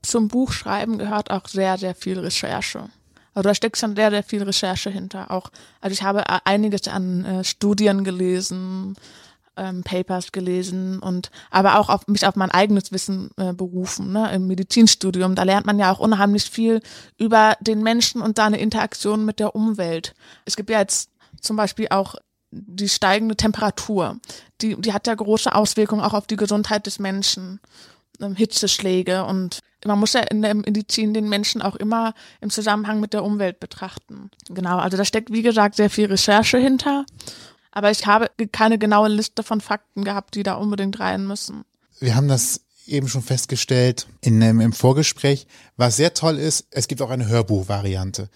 [0.01, 2.89] zum Buchschreiben gehört auch sehr, sehr viel Recherche.
[3.33, 5.31] Also da steckt schon sehr, sehr viel Recherche hinter.
[5.31, 8.95] Auch, also ich habe einiges an äh, Studien gelesen,
[9.57, 14.33] ähm, Papers gelesen und aber auch auf mich auf mein eigenes Wissen äh, berufen, ne,
[14.33, 15.35] im Medizinstudium.
[15.35, 16.81] Da lernt man ja auch unheimlich viel
[17.17, 20.13] über den Menschen und seine Interaktion mit der Umwelt.
[20.45, 21.09] Es gibt ja jetzt
[21.41, 22.15] zum Beispiel auch
[22.51, 24.17] die steigende Temperatur.
[24.61, 27.59] Die, die hat ja große Auswirkungen auch auf die Gesundheit des Menschen.
[28.19, 32.99] Ähm, Hitzeschläge und man muss ja in der Medizin den Menschen auch immer im Zusammenhang
[32.99, 34.29] mit der Umwelt betrachten.
[34.49, 37.05] Genau, also da steckt wie gesagt sehr viel Recherche hinter,
[37.71, 41.63] aber ich habe keine genaue Liste von Fakten gehabt, die da unbedingt rein müssen.
[41.99, 45.47] Wir haben das eben schon festgestellt in, im Vorgespräch.
[45.77, 48.29] Was sehr toll ist, es gibt auch eine Hörbuchvariante.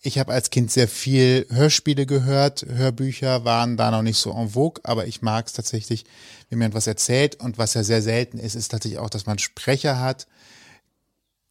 [0.00, 4.50] Ich habe als Kind sehr viel Hörspiele gehört, Hörbücher waren da noch nicht so en
[4.50, 6.04] vogue, aber ich mag es tatsächlich,
[6.48, 9.40] wenn mir etwas erzählt und was ja sehr selten ist, ist tatsächlich auch, dass man
[9.40, 10.28] Sprecher hat,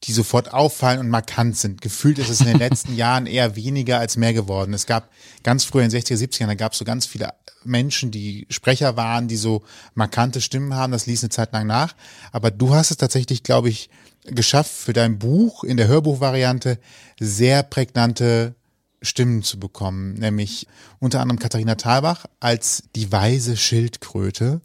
[0.04, 1.82] die sofort auffallen und markant sind.
[1.82, 4.74] Gefühlt ist es in den letzten Jahren eher weniger als mehr geworden.
[4.74, 5.10] Es gab
[5.44, 7.34] ganz früher in den 60er, 70er, da gab es so ganz viele
[7.64, 9.64] Menschen, die Sprecher waren, die so
[9.96, 10.92] markante Stimmen haben.
[10.92, 11.96] Das ließ eine Zeit lang nach.
[12.32, 13.90] Aber du hast es tatsächlich, glaube ich,
[14.26, 16.80] geschafft, für dein Buch in der Hörbuchvariante
[17.20, 18.56] sehr prägnante
[19.02, 20.68] Stimmen zu bekommen, nämlich
[21.00, 24.62] unter anderem Katharina Thalbach als die weise Schildkröte.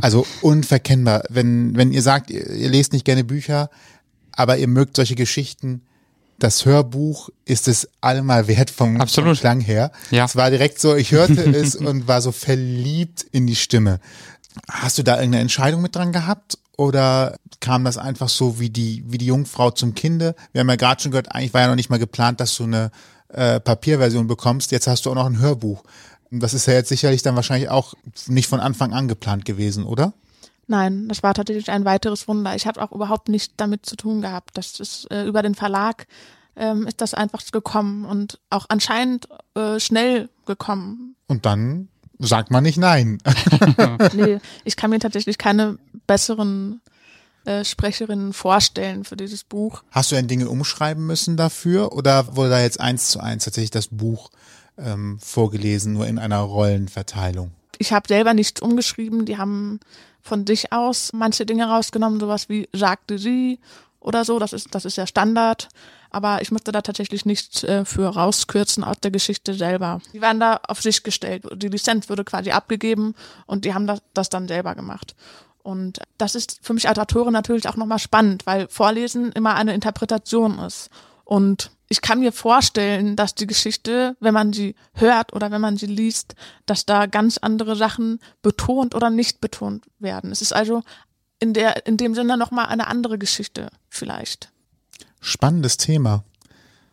[0.00, 1.22] Also unverkennbar.
[1.30, 3.70] Wenn, wenn ihr sagt, ihr, ihr lest nicht gerne Bücher,
[4.36, 5.82] aber ihr mögt solche Geschichten,
[6.38, 9.36] das Hörbuch ist es allemal wert vom, Absolut.
[9.36, 9.92] vom Klang her.
[10.10, 10.24] Ja.
[10.24, 14.00] Es war direkt so, ich hörte es und war so verliebt in die Stimme.
[14.68, 19.04] Hast du da irgendeine Entscheidung mit dran gehabt oder kam das einfach so wie die,
[19.06, 20.34] wie die Jungfrau zum Kinde?
[20.52, 22.64] Wir haben ja gerade schon gehört, eigentlich war ja noch nicht mal geplant, dass du
[22.64, 22.90] eine
[23.28, 24.70] äh, Papierversion bekommst.
[24.72, 25.82] Jetzt hast du auch noch ein Hörbuch.
[26.30, 27.94] Das ist ja jetzt sicherlich dann wahrscheinlich auch
[28.26, 30.14] nicht von Anfang an geplant gewesen, oder?
[30.66, 32.54] Nein, das war tatsächlich ein weiteres Wunder.
[32.54, 34.56] Ich habe auch überhaupt nichts damit zu tun gehabt.
[34.56, 36.06] Das ist äh, über den Verlag
[36.56, 41.16] ähm, ist das einfach gekommen und auch anscheinend äh, schnell gekommen.
[41.26, 43.18] Und dann sagt man nicht nein.
[44.14, 46.80] nee, ich kann mir tatsächlich keine besseren
[47.44, 49.82] äh, Sprecherinnen vorstellen für dieses Buch.
[49.90, 53.70] Hast du denn Dinge umschreiben müssen dafür oder wurde da jetzt eins zu eins tatsächlich
[53.70, 54.30] das Buch
[54.78, 57.52] ähm, vorgelesen, nur in einer Rollenverteilung?
[57.78, 59.24] Ich habe selber nichts umgeschrieben.
[59.24, 59.80] Die haben
[60.24, 63.60] von sich aus manche Dinge rausgenommen, sowas wie de Gie
[64.00, 64.38] oder so.
[64.38, 65.68] Das ist, das ist ja Standard.
[66.10, 70.00] Aber ich musste da tatsächlich nichts äh, für rauskürzen aus der Geschichte selber.
[70.12, 71.44] Die waren da auf sich gestellt.
[71.56, 73.14] Die Lizenz wurde quasi abgegeben
[73.46, 75.14] und die haben das, das dann selber gemacht.
[75.62, 79.74] Und das ist für mich als Autorin natürlich auch nochmal spannend, weil Vorlesen immer eine
[79.74, 80.88] Interpretation ist.
[81.34, 85.76] Und ich kann mir vorstellen, dass die Geschichte, wenn man sie hört oder wenn man
[85.76, 90.30] sie liest, dass da ganz andere Sachen betont oder nicht betont werden.
[90.30, 90.84] Es ist also
[91.40, 94.52] in der, in dem Sinne nochmal eine andere Geschichte vielleicht.
[95.18, 96.22] Spannendes Thema.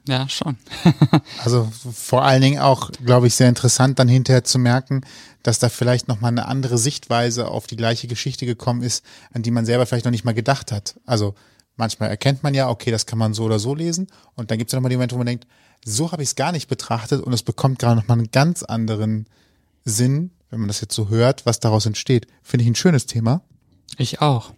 [0.07, 0.57] Ja, schon.
[1.43, 5.01] Also vor allen Dingen auch, glaube ich, sehr interessant dann hinterher zu merken,
[5.43, 9.51] dass da vielleicht nochmal eine andere Sichtweise auf die gleiche Geschichte gekommen ist, an die
[9.51, 10.99] man selber vielleicht noch nicht mal gedacht hat.
[11.05, 11.35] Also
[11.75, 14.07] manchmal erkennt man ja, okay, das kann man so oder so lesen.
[14.35, 15.47] Und dann gibt es ja nochmal die Momente, wo man denkt,
[15.85, 19.27] so habe ich es gar nicht betrachtet und es bekommt gerade nochmal einen ganz anderen
[19.83, 22.27] Sinn, wenn man das jetzt so hört, was daraus entsteht.
[22.43, 23.41] Finde ich ein schönes Thema.
[23.97, 24.53] Ich auch.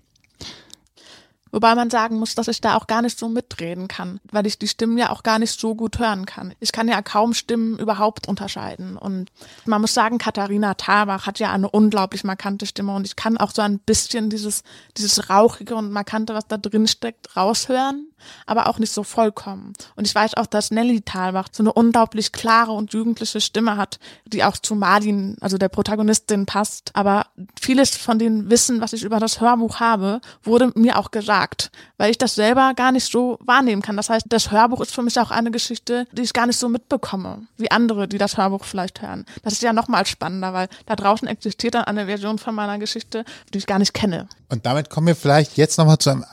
[1.54, 4.58] Wobei man sagen muss, dass ich da auch gar nicht so mitreden kann, weil ich
[4.58, 6.56] die Stimmen ja auch gar nicht so gut hören kann.
[6.60, 8.98] Ich kann ja kaum Stimmen überhaupt unterscheiden.
[8.98, 9.32] Und
[9.66, 13.52] man muss sagen, Katharina Thabach hat ja eine unglaublich markante Stimme und ich kann auch
[13.52, 14.64] so ein bisschen dieses,
[14.98, 18.08] dieses Rauchige und Markante, was da drin steckt, raushören,
[18.48, 19.74] aber auch nicht so vollkommen.
[19.96, 24.00] Und ich weiß auch, dass Nelly Thalbach so eine unglaublich klare und jugendliche Stimme hat,
[24.26, 26.90] die auch zu Marlin, also der Protagonistin, passt.
[26.96, 27.28] Aber
[27.62, 31.72] vieles von dem Wissen, was ich über das Hörbuch habe, wurde mir auch gesagt gesagt,
[31.98, 33.98] weil ich das selber gar nicht so wahrnehmen kann.
[33.98, 36.70] Das heißt, das Hörbuch ist für mich auch eine Geschichte, die ich gar nicht so
[36.70, 39.26] mitbekomme, wie andere, die das Hörbuch vielleicht hören.
[39.44, 43.26] Das ist ja nochmal spannender, weil da draußen existiert dann eine Version von meiner Geschichte,
[43.54, 44.28] die ich gar nicht kenne.
[44.50, 46.26] Und damit kommen wir vielleicht jetzt nochmal zu einem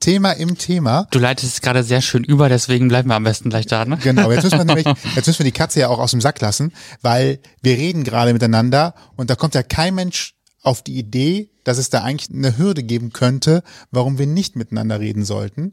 [0.00, 1.06] Thema im Thema.
[1.10, 3.84] Du leitest es gerade sehr schön über, deswegen bleiben wir am besten gleich da.
[3.84, 3.98] Ne?
[4.02, 6.40] Genau, jetzt müssen wir nämlich, jetzt müssen wir die Katze ja auch aus dem Sack
[6.40, 10.34] lassen, weil wir reden gerade miteinander und da kommt ja kein Mensch
[10.68, 15.00] auf die Idee, dass es da eigentlich eine Hürde geben könnte, warum wir nicht miteinander
[15.00, 15.72] reden sollten.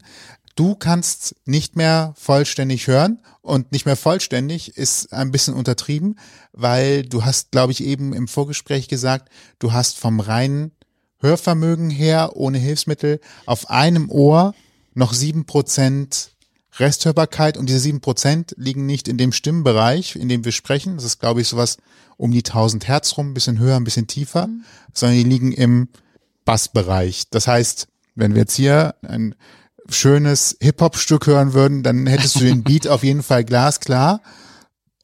[0.55, 6.17] Du kannst nicht mehr vollständig hören und nicht mehr vollständig ist ein bisschen untertrieben,
[6.53, 9.29] weil du hast, glaube ich, eben im Vorgespräch gesagt,
[9.59, 10.71] du hast vom reinen
[11.19, 14.53] Hörvermögen her ohne Hilfsmittel auf einem Ohr
[14.93, 16.31] noch sieben Prozent
[16.79, 20.95] Resthörbarkeit und diese sieben Prozent liegen nicht in dem Stimmbereich, in dem wir sprechen.
[20.95, 21.77] Das ist, glaube ich, sowas
[22.17, 24.63] um die 1000 Hertz rum, ein bisschen höher, ein bisschen tiefer, mhm.
[24.93, 25.89] sondern die liegen im
[26.43, 27.29] Bassbereich.
[27.29, 29.35] Das heißt, wenn wir jetzt hier ein
[29.89, 34.21] schönes Hip-Hop-Stück hören würden, dann hättest du den Beat auf jeden Fall glasklar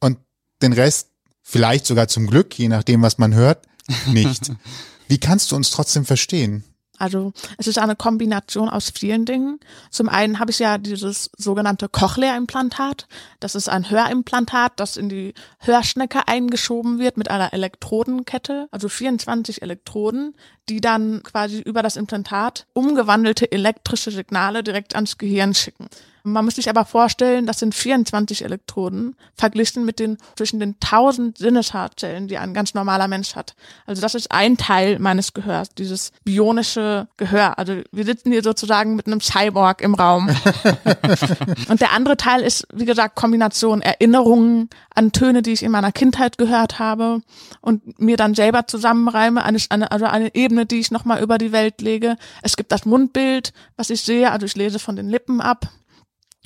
[0.00, 0.18] und
[0.62, 1.08] den Rest
[1.42, 3.66] vielleicht sogar zum Glück, je nachdem, was man hört,
[4.06, 4.52] nicht.
[5.08, 6.64] Wie kannst du uns trotzdem verstehen?
[7.02, 9.58] Also es ist eine Kombination aus vielen Dingen.
[9.90, 13.08] Zum einen habe ich ja dieses sogenannte Cochlea-Implantat.
[13.40, 19.62] Das ist ein Hörimplantat, das in die Hörschnecke eingeschoben wird mit einer Elektrodenkette, also 24
[19.62, 20.36] Elektroden,
[20.68, 25.88] die dann quasi über das Implantat umgewandelte elektrische Signale direkt ans Gehirn schicken.
[26.24, 31.36] Man muss sich aber vorstellen, das sind 24 Elektroden, verglichen mit den zwischen den 1000
[31.38, 33.54] Sinneshaarzellen, die ein ganz normaler Mensch hat.
[33.86, 37.58] Also das ist ein Teil meines Gehörs, dieses bionische Gehör.
[37.58, 40.28] Also wir sitzen hier sozusagen mit einem Cyborg im Raum.
[41.68, 45.92] Und der andere Teil ist, wie gesagt, Kombination Erinnerungen an Töne, die ich in meiner
[45.92, 47.22] Kindheit gehört habe
[47.60, 51.52] und mir dann selber zusammenreime, eine, eine, also eine Ebene, die ich nochmal über die
[51.52, 52.16] Welt lege.
[52.42, 55.68] Es gibt das Mundbild, was ich sehe, also ich lese von den Lippen ab.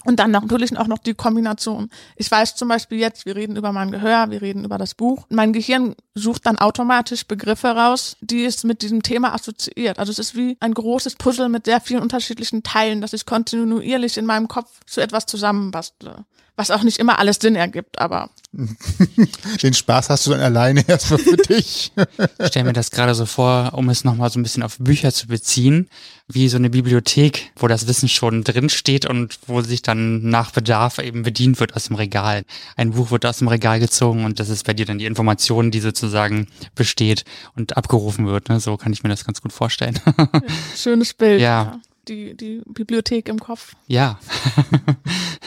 [0.06, 1.90] Und dann natürlich auch noch die Kombination.
[2.16, 5.26] Ich weiß zum Beispiel jetzt, wir reden über mein Gehör, wir reden über das Buch.
[5.30, 9.98] Mein Gehirn sucht dann automatisch Begriffe raus, die es mit diesem Thema assoziiert.
[9.98, 14.16] Also es ist wie ein großes Puzzle mit sehr vielen unterschiedlichen Teilen, dass ich kontinuierlich
[14.16, 16.24] in meinem Kopf zu etwas zusammenbastle.
[16.58, 18.30] Was auch nicht immer alles Sinn ergibt, aber.
[19.62, 21.92] Den Spaß hast du dann alleine erstmal für dich.
[22.38, 25.12] Ich stelle mir das gerade so vor, um es nochmal so ein bisschen auf Bücher
[25.12, 25.90] zu beziehen,
[26.28, 30.50] wie so eine Bibliothek, wo das Wissen schon drin steht und wo sich dann nach
[30.50, 32.44] Bedarf eben bedient wird aus dem Regal.
[32.74, 35.70] Ein Buch wird aus dem Regal gezogen und das ist bei dir dann die Information,
[35.70, 38.48] die sozusagen besteht und abgerufen wird.
[38.48, 38.60] Ne?
[38.60, 40.00] So kann ich mir das ganz gut vorstellen.
[40.74, 41.42] Schönes Bild.
[41.42, 41.80] Ja.
[42.08, 43.74] Die, die Bibliothek im Kopf.
[43.88, 44.18] Ja.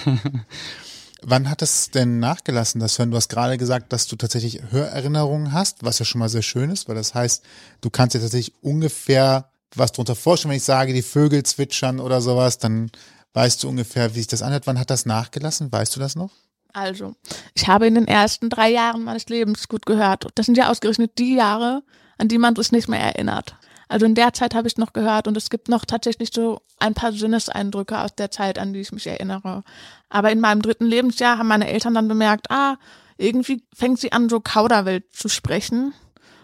[1.22, 3.12] Wann hat es denn nachgelassen, das Hören?
[3.12, 6.70] Du hast gerade gesagt, dass du tatsächlich Hörerinnerungen hast, was ja schon mal sehr schön
[6.70, 7.44] ist, weil das heißt,
[7.82, 10.52] du kannst dir tatsächlich ungefähr was drunter vorstellen.
[10.52, 12.90] Wenn ich sage, die Vögel zwitschern oder sowas, dann
[13.34, 14.66] weißt du ungefähr, wie sich das anhört.
[14.66, 15.72] Wann hat das nachgelassen?
[15.72, 16.32] Weißt du das noch?
[16.72, 17.16] Also,
[17.54, 20.28] ich habe in den ersten drei Jahren meines Lebens gut gehört.
[20.36, 21.84] Das sind ja ausgerechnet die Jahre,
[22.18, 23.56] an die man sich nicht mehr erinnert.
[23.90, 26.94] Also in der Zeit habe ich noch gehört und es gibt noch tatsächlich so ein
[26.94, 29.64] paar Sinneseindrücke aus der Zeit, an die ich mich erinnere.
[30.10, 32.78] Aber in meinem dritten Lebensjahr haben meine Eltern dann bemerkt, ah,
[33.18, 35.94] irgendwie fängt sie an, so Kauderwelt zu sprechen.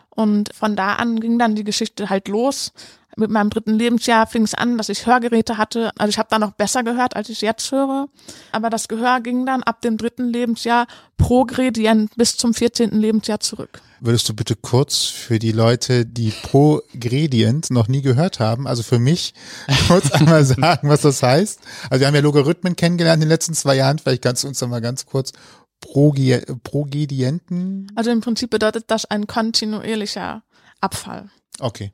[0.09, 2.71] Und von da an ging dann die Geschichte halt los.
[3.17, 5.91] Mit meinem dritten Lebensjahr fing es an, dass ich Hörgeräte hatte.
[5.97, 8.07] Also ich habe da noch besser gehört, als ich jetzt höre.
[8.51, 12.91] Aber das Gehör ging dann ab dem dritten Lebensjahr progredient bis zum 14.
[12.91, 13.81] Lebensjahr zurück.
[14.01, 18.83] Würdest du bitte kurz für die Leute, die pro Gradient noch nie gehört haben, also
[18.83, 19.33] für mich,
[19.87, 21.59] kurz einmal sagen, was das heißt?
[21.89, 23.97] Also wir haben ja Logarithmen kennengelernt in den letzten zwei Jahren.
[23.99, 25.31] Vielleicht kannst du uns da mal ganz kurz
[25.79, 27.91] Progi Progredienten.
[27.95, 30.43] Also im Prinzip bedeutet das ein kontinuierlicher
[30.81, 31.29] Abfall.
[31.59, 31.93] Okay.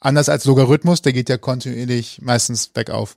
[0.00, 3.16] Anders als Logarithmus, der geht ja kontinuierlich meistens bergauf.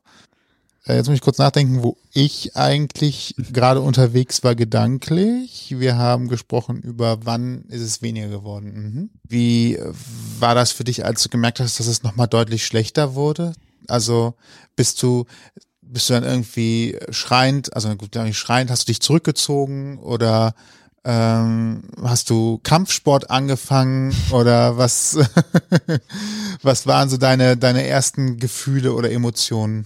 [0.86, 5.76] Äh, Jetzt muss ich kurz nachdenken, wo ich eigentlich gerade unterwegs war gedanklich.
[5.78, 8.74] Wir haben gesprochen über, wann ist es weniger geworden.
[8.74, 9.10] Mhm.
[9.24, 9.80] Wie
[10.40, 13.54] war das für dich, als du gemerkt hast, dass es nochmal deutlich schlechter wurde?
[13.88, 14.34] Also
[14.76, 15.26] bist du,
[15.82, 20.54] bist du dann irgendwie schreiend, also gut, nicht schreiend, hast du dich zurückgezogen oder
[21.06, 25.18] ähm, hast du Kampfsport angefangen oder was,
[26.62, 29.86] was waren so deine, deine ersten Gefühle oder Emotionen?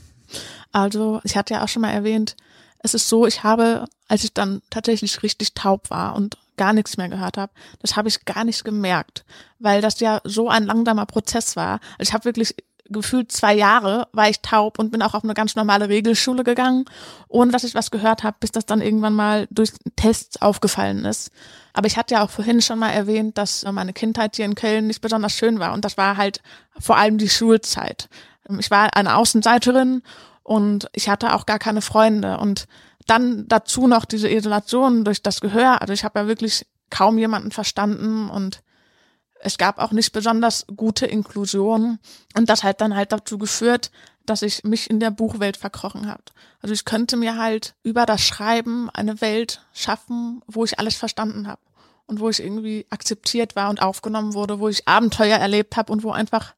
[0.72, 2.36] Also ich hatte ja auch schon mal erwähnt,
[2.80, 6.98] es ist so, ich habe, als ich dann tatsächlich richtig taub war und gar nichts
[6.98, 7.52] mehr gehört habe,
[7.82, 9.26] das habe ich gar nicht gemerkt,
[9.60, 11.80] weil das ja so ein langsamer Prozess war.
[11.98, 12.56] Also ich habe wirklich
[12.90, 16.86] gefühlt zwei Jahre war ich taub und bin auch auf eine ganz normale Regelschule gegangen,
[17.28, 21.32] ohne dass ich was gehört habe, bis das dann irgendwann mal durch Tests aufgefallen ist.
[21.74, 24.88] Aber ich hatte ja auch vorhin schon mal erwähnt, dass meine Kindheit hier in Köln
[24.88, 26.42] nicht besonders schön war und das war halt
[26.80, 28.10] vor allem die Schulzeit.
[28.60, 30.02] Ich war eine Außenseiterin
[30.44, 32.68] und ich hatte auch gar keine Freunde und
[33.06, 35.82] dann dazu noch diese Isolation durch das Gehör.
[35.82, 38.62] Also ich habe ja wirklich kaum jemanden verstanden und
[39.40, 42.00] es gab auch nicht besonders gute Inklusion
[42.36, 43.92] und das hat dann halt dazu geführt,
[44.26, 46.24] dass ich mich in der Buchwelt verkrochen habe.
[46.62, 51.48] Also ich könnte mir halt über das Schreiben eine Welt schaffen, wo ich alles verstanden
[51.48, 51.62] habe
[52.08, 56.04] und wo ich irgendwie akzeptiert war und aufgenommen wurde, wo ich Abenteuer erlebt habe und
[56.04, 56.54] wo einfach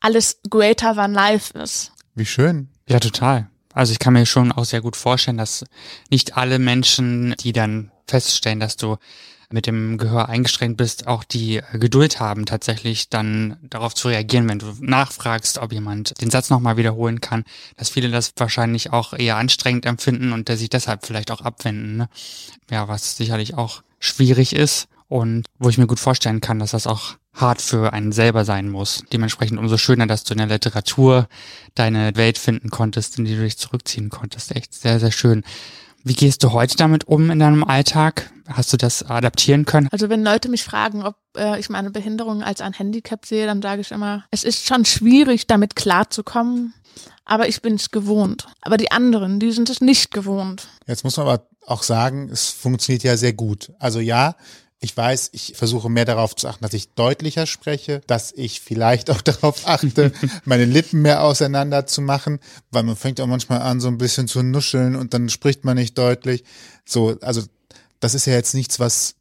[0.00, 1.92] alles greater than life ist.
[2.14, 2.68] Wie schön.
[2.88, 3.48] Ja, total.
[3.72, 5.64] Also ich kann mir schon auch sehr gut vorstellen, dass
[6.10, 8.96] nicht alle Menschen, die dann feststellen, dass du
[9.50, 14.58] mit dem Gehör eingeschränkt bist, auch die Geduld haben, tatsächlich dann darauf zu reagieren, wenn
[14.58, 17.44] du nachfragst, ob jemand den Satz nochmal wiederholen kann,
[17.76, 21.96] dass viele das wahrscheinlich auch eher anstrengend empfinden und der sich deshalb vielleicht auch abwenden.
[21.96, 22.08] Ne?
[22.70, 26.86] Ja, was sicherlich auch schwierig ist und wo ich mir gut vorstellen kann, dass das
[26.86, 29.04] auch hart für einen selber sein muss.
[29.12, 31.28] Dementsprechend umso schöner, dass du in der Literatur
[31.74, 34.54] deine Welt finden konntest, in die du dich zurückziehen konntest.
[34.54, 35.42] Echt sehr, sehr schön.
[36.06, 38.30] Wie gehst du heute damit um in deinem Alltag?
[38.46, 39.88] Hast du das adaptieren können?
[39.90, 43.62] Also wenn Leute mich fragen, ob äh, ich meine Behinderung als ein Handicap sehe, dann
[43.62, 46.74] sage ich immer, es ist schon schwierig, damit klarzukommen,
[47.24, 48.46] aber ich bin es gewohnt.
[48.60, 50.68] Aber die anderen, die sind es nicht gewohnt.
[50.86, 53.72] Jetzt muss man aber auch sagen, es funktioniert ja sehr gut.
[53.78, 54.36] Also ja,
[54.84, 59.10] ich weiß, ich versuche mehr darauf zu achten, dass ich deutlicher spreche, dass ich vielleicht
[59.10, 60.12] auch darauf achte,
[60.44, 62.38] meine Lippen mehr auseinander zu machen,
[62.70, 65.76] weil man fängt auch manchmal an, so ein bisschen zu nuscheln und dann spricht man
[65.76, 66.44] nicht deutlich.
[66.84, 67.42] So, also
[68.00, 69.14] das ist ja jetzt nichts, was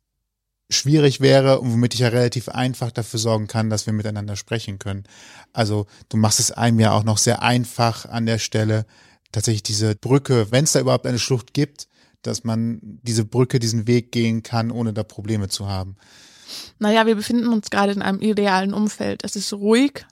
[0.70, 4.80] schwierig wäre und womit ich ja relativ einfach dafür sorgen kann, dass wir miteinander sprechen
[4.80, 5.06] können.
[5.54, 8.86] Also du machst es einem ja auch noch sehr einfach an der Stelle,
[9.32, 11.88] tatsächlich diese Brücke, wenn es da überhaupt eine Schlucht gibt,
[12.24, 15.96] dass man diese Brücke, diesen Weg gehen kann, ohne da Probleme zu haben.
[16.80, 19.24] Naja, wir befinden uns gerade in einem idealen Umfeld.
[19.24, 20.06] Es ist ruhig,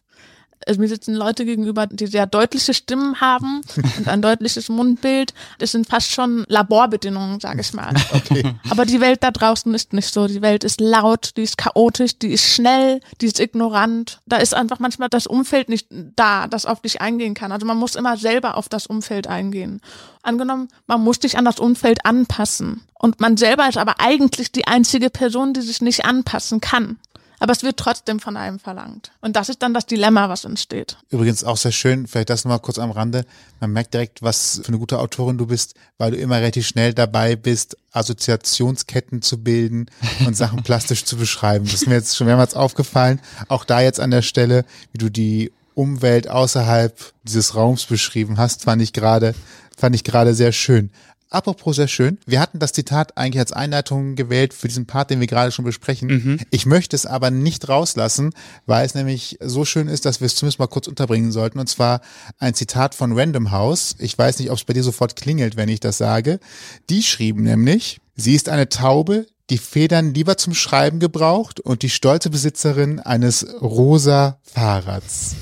[0.68, 3.62] also mir sitzen Leute gegenüber, die sehr deutliche Stimmen haben
[3.98, 5.34] und ein deutliches Mundbild.
[5.60, 7.94] Das sind fast schon Laborbedingungen, sage ich mal.
[8.14, 8.44] Okay.
[8.70, 10.28] Aber die Welt da draußen ist nicht so.
[10.28, 14.20] Die Welt ist laut, die ist chaotisch, die ist schnell, die ist ignorant.
[14.26, 17.52] Da ist einfach manchmal das Umfeld nicht da, das auf dich eingehen kann.
[17.52, 19.82] Also man muss immer selber auf das Umfeld eingehen.
[20.24, 22.82] Angenommen, man muss sich an das Umfeld anpassen.
[23.00, 26.98] Und man selber ist aber eigentlich die einzige Person, die sich nicht anpassen kann
[27.42, 29.12] aber es wird trotzdem von einem verlangt.
[29.20, 30.98] Und das ist dann das Dilemma, was entsteht.
[31.10, 33.26] Übrigens auch sehr schön, vielleicht das nochmal kurz am Rande.
[33.60, 36.94] Man merkt direkt, was für eine gute Autorin du bist, weil du immer relativ schnell
[36.94, 39.88] dabei bist, Assoziationsketten zu bilden
[40.28, 41.66] und Sachen plastisch zu beschreiben.
[41.66, 43.20] Das ist mir jetzt schon mehrmals aufgefallen.
[43.48, 48.66] Auch da jetzt an der Stelle, wie du die Umwelt außerhalb dieses Raums beschrieben hast,
[48.66, 49.34] fand ich gerade,
[49.76, 50.92] fand ich gerade sehr schön.
[51.32, 52.18] Apropos sehr schön.
[52.26, 55.64] Wir hatten das Zitat eigentlich als Einleitung gewählt für diesen Part, den wir gerade schon
[55.64, 56.10] besprechen.
[56.10, 56.40] Mhm.
[56.52, 58.34] Ich möchte es aber nicht rauslassen,
[58.66, 61.58] weil es nämlich so schön ist, dass wir es zumindest mal kurz unterbringen sollten.
[61.58, 62.02] Und zwar
[62.38, 63.96] ein Zitat von Random House.
[63.98, 66.42] Ich weiß nicht, ob es bei dir sofort klingelt, wenn ich das sage.
[66.90, 71.90] Die schrieben nämlich, sie ist eine Taube, die Federn lieber zum Schreiben gebraucht und die
[71.90, 75.36] stolze Besitzerin eines rosa Fahrrads.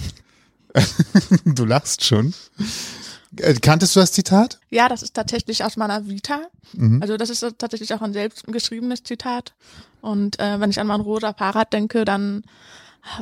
[1.45, 2.35] du lachst schon.
[3.37, 4.59] Äh, kanntest du das Zitat?
[4.69, 6.41] Ja, das ist tatsächlich aus meiner Vita.
[6.73, 7.01] Mhm.
[7.01, 9.53] Also das ist tatsächlich auch ein selbst geschriebenes Zitat.
[10.01, 12.43] Und äh, wenn ich an mein rosa Fahrrad denke, dann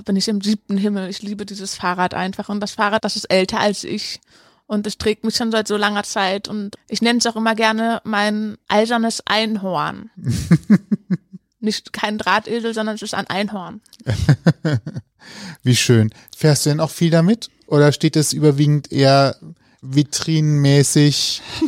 [0.06, 1.10] bin ich im siebten Himmel.
[1.10, 2.50] Ich liebe dieses Fahrrad einfach.
[2.50, 4.20] Und das Fahrrad, das ist älter als ich.
[4.66, 6.48] Und es trägt mich schon seit so langer Zeit.
[6.48, 10.10] Und ich nenne es auch immer gerne mein eisernes Einhorn.
[11.60, 13.82] Nicht kein Drahtesel, sondern es ist ein Einhorn.
[15.64, 16.14] Wie schön.
[16.36, 17.50] Fährst du denn auch viel damit?
[17.66, 19.36] Oder steht es überwiegend eher
[19.82, 21.42] vitrinenmäßig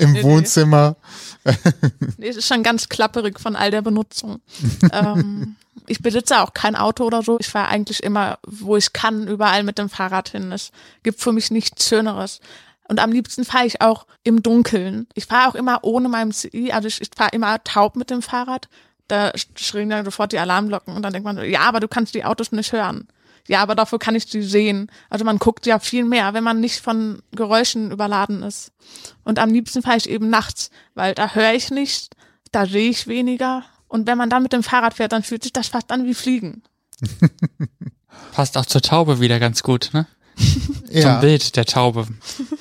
[0.00, 0.96] im Wohnzimmer.
[2.18, 4.40] nee, es ist schon ganz klapperig von all der Benutzung.
[4.92, 7.38] ähm, ich besitze auch kein Auto oder so.
[7.40, 10.52] Ich fahre eigentlich immer, wo ich kann, überall mit dem Fahrrad hin.
[10.52, 10.70] Es
[11.02, 12.40] gibt für mich nichts Schöneres.
[12.88, 15.06] Und am liebsten fahre ich auch im Dunkeln.
[15.14, 18.22] Ich fahre auch immer ohne meinem CI, also ich, ich fahre immer taub mit dem
[18.22, 18.68] Fahrrad.
[19.08, 22.24] Da schrillen dann sofort die Alarmglocken und dann denkt man, ja, aber du kannst die
[22.24, 23.08] Autos nicht hören.
[23.48, 24.90] Ja, aber dafür kann ich sie sehen.
[25.08, 28.72] Also man guckt ja viel mehr, wenn man nicht von Geräuschen überladen ist.
[29.24, 32.14] Und am liebsten fahre ich eben nachts, weil da höre ich nicht,
[32.52, 33.64] da sehe ich weniger.
[33.88, 36.14] Und wenn man dann mit dem Fahrrad fährt, dann fühlt sich das fast an wie
[36.14, 36.62] Fliegen.
[38.32, 40.06] Passt auch zur Taube wieder ganz gut, ne?
[40.90, 41.02] ja.
[41.02, 42.06] Zum Bild der Taube,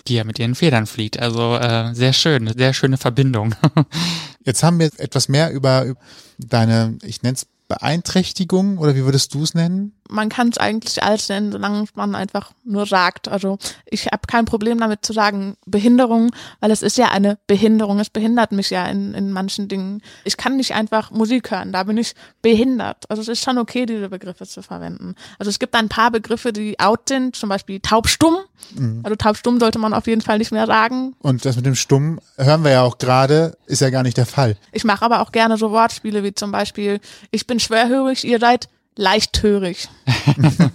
[0.07, 1.19] die ja mit ihren Federn fliegt.
[1.19, 3.55] Also äh, sehr schön, sehr schöne Verbindung.
[4.43, 5.93] Jetzt haben wir etwas mehr über
[6.37, 9.93] deine, ich nenne es Beeinträchtigung oder wie würdest du es nennen?
[10.09, 13.27] Man kann es eigentlich alles nennen, solange man einfach nur sagt.
[13.27, 17.99] Also ich habe kein Problem damit zu sagen Behinderung, weil es ist ja eine Behinderung.
[17.99, 20.01] Es behindert mich ja in, in manchen Dingen.
[20.23, 23.09] Ich kann nicht einfach Musik hören, da bin ich behindert.
[23.09, 25.15] Also es ist schon okay, diese Begriffe zu verwenden.
[25.37, 28.37] Also es gibt ein paar Begriffe, die out sind, zum Beispiel taubstumm.
[28.75, 29.01] Mhm.
[29.03, 31.15] Also taubstumm sollte man auf jeden Fall nicht mehr sagen.
[31.19, 34.25] Und das mit dem Stumm hören wir ja auch gerade, ist ja gar nicht der
[34.25, 34.57] Fall.
[34.71, 36.99] Ich mache aber auch gerne so Wortspiele wie zum Beispiel,
[37.31, 39.89] ich bin schwerhörig, ihr seid leichthörig.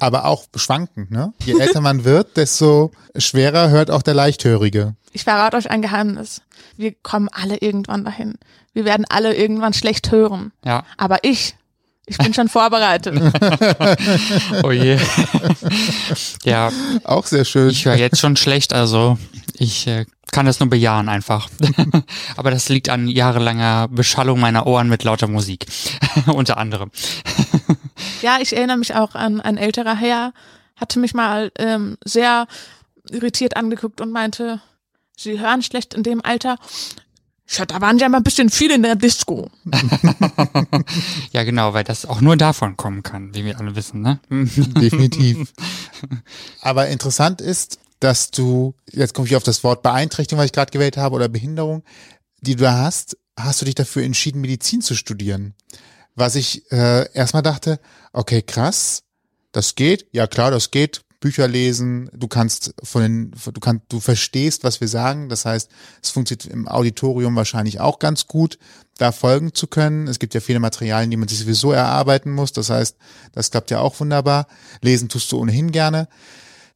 [0.00, 1.32] aber auch schwankend, ne?
[1.44, 4.94] Je älter man wird, desto schwerer hört auch der Leichthörige.
[5.12, 6.42] Ich verrate euch ein Geheimnis.
[6.76, 8.34] Wir kommen alle irgendwann dahin.
[8.72, 10.52] Wir werden alle irgendwann schlecht hören.
[10.64, 10.84] Ja.
[10.96, 11.54] Aber ich
[12.06, 13.16] ich bin schon vorbereitet.
[14.64, 14.98] oh je.
[16.44, 16.72] ja.
[17.04, 17.70] Auch sehr schön.
[17.70, 19.16] Ich höre jetzt schon schlecht, also
[19.60, 21.50] ich äh, kann das nur bejahen einfach.
[22.36, 25.66] Aber das liegt an jahrelanger Beschallung meiner Ohren mit lauter Musik.
[26.26, 26.90] Unter anderem.
[28.22, 30.32] ja, ich erinnere mich auch an ein älterer Herr,
[30.76, 32.46] hatte mich mal ähm, sehr
[33.10, 34.62] irritiert angeguckt und meinte,
[35.14, 36.56] Sie hören schlecht in dem Alter.
[37.46, 39.50] Ja, da waren ja mal ein bisschen viel in der Disco.
[41.32, 44.20] ja, genau, weil das auch nur davon kommen kann, wie wir alle wissen, ne?
[44.30, 45.52] Definitiv.
[46.62, 50.72] Aber interessant ist, dass du, jetzt komme ich auf das Wort Beeinträchtigung, was ich gerade
[50.72, 51.82] gewählt habe, oder Behinderung,
[52.40, 55.54] die du hast, hast du dich dafür entschieden, Medizin zu studieren.
[56.14, 57.78] Was ich äh, erstmal dachte,
[58.12, 59.04] okay, krass,
[59.52, 64.00] das geht, ja klar, das geht, Bücher lesen, du kannst von den, du kannst, du
[64.00, 65.28] verstehst, was wir sagen.
[65.28, 65.70] Das heißt,
[66.02, 68.58] es funktioniert im Auditorium wahrscheinlich auch ganz gut,
[68.96, 70.08] da folgen zu können.
[70.08, 72.52] Es gibt ja viele Materialien, die man sich sowieso erarbeiten muss.
[72.52, 72.96] Das heißt,
[73.32, 74.46] das klappt ja auch wunderbar.
[74.80, 76.08] Lesen tust du ohnehin gerne.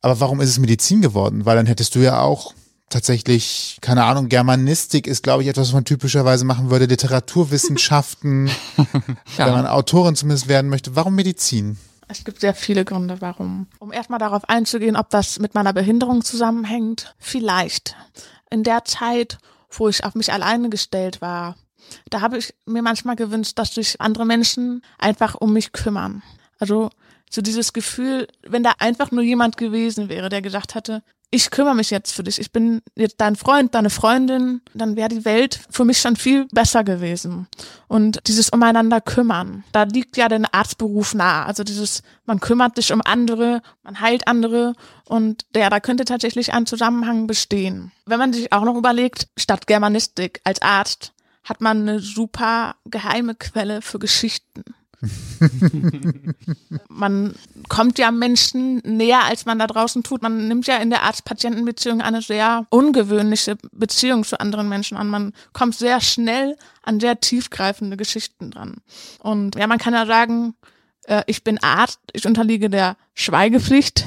[0.04, 1.46] Aber warum ist es Medizin geworden?
[1.46, 2.52] Weil dann hättest du ja auch
[2.90, 8.50] tatsächlich, keine Ahnung, Germanistik ist, glaube ich, etwas, was man typischerweise machen würde, Literaturwissenschaften,
[9.38, 9.46] Ja.
[9.46, 10.94] wenn man Autorin zumindest werden möchte.
[10.94, 11.78] Warum Medizin?
[12.06, 13.66] Es gibt sehr viele Gründe, warum.
[13.78, 17.96] Um erstmal darauf einzugehen, ob das mit meiner Behinderung zusammenhängt, vielleicht.
[18.50, 19.38] In der Zeit,
[19.70, 21.56] wo ich auf mich alleine gestellt war,
[22.10, 26.22] da habe ich mir manchmal gewünscht, dass sich andere Menschen einfach um mich kümmern.
[26.58, 26.90] Also
[27.34, 31.02] so dieses Gefühl, wenn da einfach nur jemand gewesen wäre, der gesagt hätte,
[31.34, 35.08] ich kümmere mich jetzt für dich, ich bin jetzt dein Freund, deine Freundin, dann wäre
[35.08, 37.48] die Welt für mich schon viel besser gewesen.
[37.88, 41.44] Und dieses umeinander kümmern, da liegt ja der Arztberuf nah.
[41.44, 44.74] Also dieses, man kümmert sich um andere, man heilt andere
[45.06, 47.90] und ja, da könnte tatsächlich ein Zusammenhang bestehen.
[48.06, 53.34] Wenn man sich auch noch überlegt, statt Germanistik als Arzt hat man eine super geheime
[53.34, 54.62] Quelle für Geschichten.
[56.88, 57.34] man
[57.68, 60.22] kommt ja Menschen näher, als man da draußen tut.
[60.22, 65.08] Man nimmt ja in der Arzt-Patienten-Beziehung eine sehr ungewöhnliche Beziehung zu anderen Menschen an.
[65.08, 68.76] Man kommt sehr schnell an sehr tiefgreifende Geschichten dran.
[69.20, 70.54] Und ja, man kann ja sagen,
[71.04, 74.06] äh, ich bin Arzt, ich unterliege der Schweigepflicht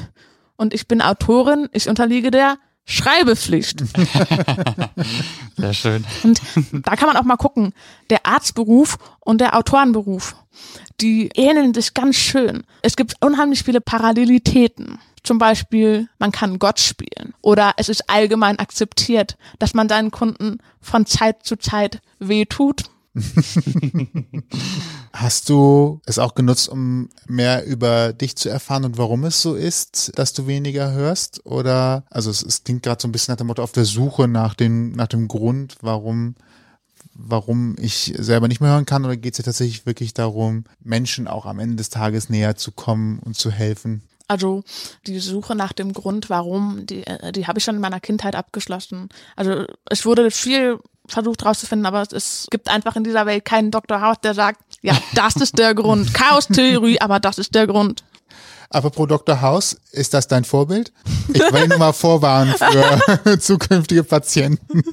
[0.56, 2.58] und ich bin Autorin, ich unterliege der
[2.90, 3.84] Schreibepflicht.
[5.58, 6.06] Sehr schön.
[6.24, 7.74] Und da kann man auch mal gucken,
[8.10, 10.38] der Arztberuf und der Autorenberuf,
[11.02, 12.64] die ähneln sich ganz schön.
[12.82, 15.00] Es gibt unheimlich viele Parallelitäten.
[15.22, 17.34] Zum Beispiel, man kann Gott spielen.
[17.42, 22.84] Oder es ist allgemein akzeptiert, dass man seinen Kunden von Zeit zu Zeit wehtut.
[25.14, 29.56] Hast du es auch genutzt, um mehr über dich zu erfahren und warum es so
[29.56, 31.46] ist, dass du weniger hörst?
[31.46, 34.28] Oder, also es, es klingt gerade so ein bisschen nach dem Motto auf der Suche
[34.28, 36.36] nach dem, nach dem Grund, warum,
[37.14, 39.06] warum ich selber nicht mehr hören kann?
[39.06, 42.72] Oder geht es dir tatsächlich wirklich darum, Menschen auch am Ende des Tages näher zu
[42.72, 44.04] kommen und zu helfen?
[44.30, 44.64] Also
[45.06, 48.36] die Suche nach dem Grund, warum, die, äh, die habe ich schon in meiner Kindheit
[48.36, 49.08] abgeschlossen.
[49.38, 54.02] Also es wurde viel versucht rauszufinden, aber es gibt einfach in dieser Welt keinen Dr.
[54.02, 56.14] House, der sagt, ja, das ist der Grund.
[56.14, 58.04] Chaos-Theorie, aber das ist der Grund.
[58.70, 59.42] Apropos Dr.
[59.42, 60.92] House, ist das dein Vorbild?
[61.34, 64.84] Ich will nur mal vorwarnen für zukünftige Patienten.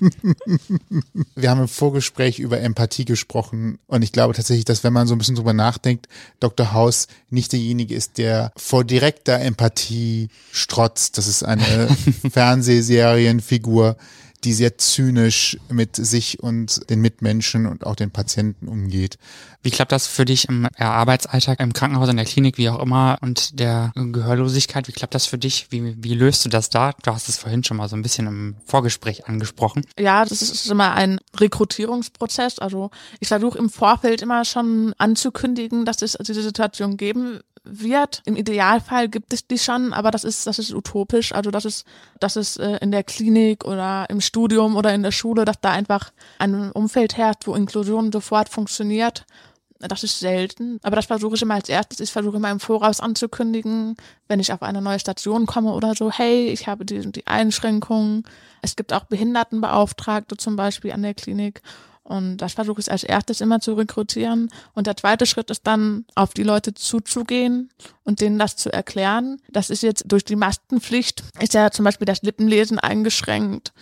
[1.34, 5.16] Wir haben im Vorgespräch über Empathie gesprochen und ich glaube tatsächlich, dass wenn man so
[5.16, 6.06] ein bisschen drüber nachdenkt,
[6.38, 6.72] Dr.
[6.72, 11.18] House nicht derjenige ist, der vor direkter Empathie strotzt.
[11.18, 11.88] Das ist eine
[12.30, 13.96] Fernsehserienfigur,
[14.44, 19.18] die sehr zynisch mit sich und den Mitmenschen und auch den Patienten umgeht.
[19.62, 22.80] Wie klappt das für dich im ja, Arbeitsalltag, im Krankenhaus, in der Klinik, wie auch
[22.80, 24.86] immer, und der Gehörlosigkeit?
[24.88, 25.68] Wie klappt das für dich?
[25.70, 26.92] Wie, wie löst du das da?
[27.02, 29.86] Du hast es vorhin schon mal so ein bisschen im Vorgespräch angesprochen.
[29.98, 32.58] Ja, das ist immer ein Rekrutierungsprozess.
[32.58, 32.90] Also
[33.20, 38.22] ich versuche im Vorfeld immer schon anzukündigen, dass es diese Situation geben wird.
[38.26, 41.32] Im Idealfall gibt es die schon, aber das ist, das ist utopisch.
[41.32, 41.86] Also das ist,
[42.20, 45.72] das ist äh, in der Klinik oder im Studium oder in der Schule, dass da
[45.72, 49.24] einfach ein Umfeld herrscht, wo Inklusion sofort funktioniert.
[49.80, 52.00] Das ist selten, aber das versuche ich immer als erstes.
[52.00, 53.96] Ich versuche immer im Voraus anzukündigen,
[54.28, 58.24] wenn ich auf eine neue Station komme oder so, hey, ich habe die, die Einschränkungen.
[58.62, 61.60] Es gibt auch Behindertenbeauftragte zum Beispiel an der Klinik.
[62.04, 64.50] Und das versuche ich als erstes immer zu rekrutieren.
[64.74, 67.70] Und der zweite Schritt ist dann, auf die Leute zuzugehen
[68.04, 69.40] und denen das zu erklären.
[69.50, 73.72] Das ist jetzt durch die Maskenpflicht, ist ja zum Beispiel das Lippenlesen eingeschränkt.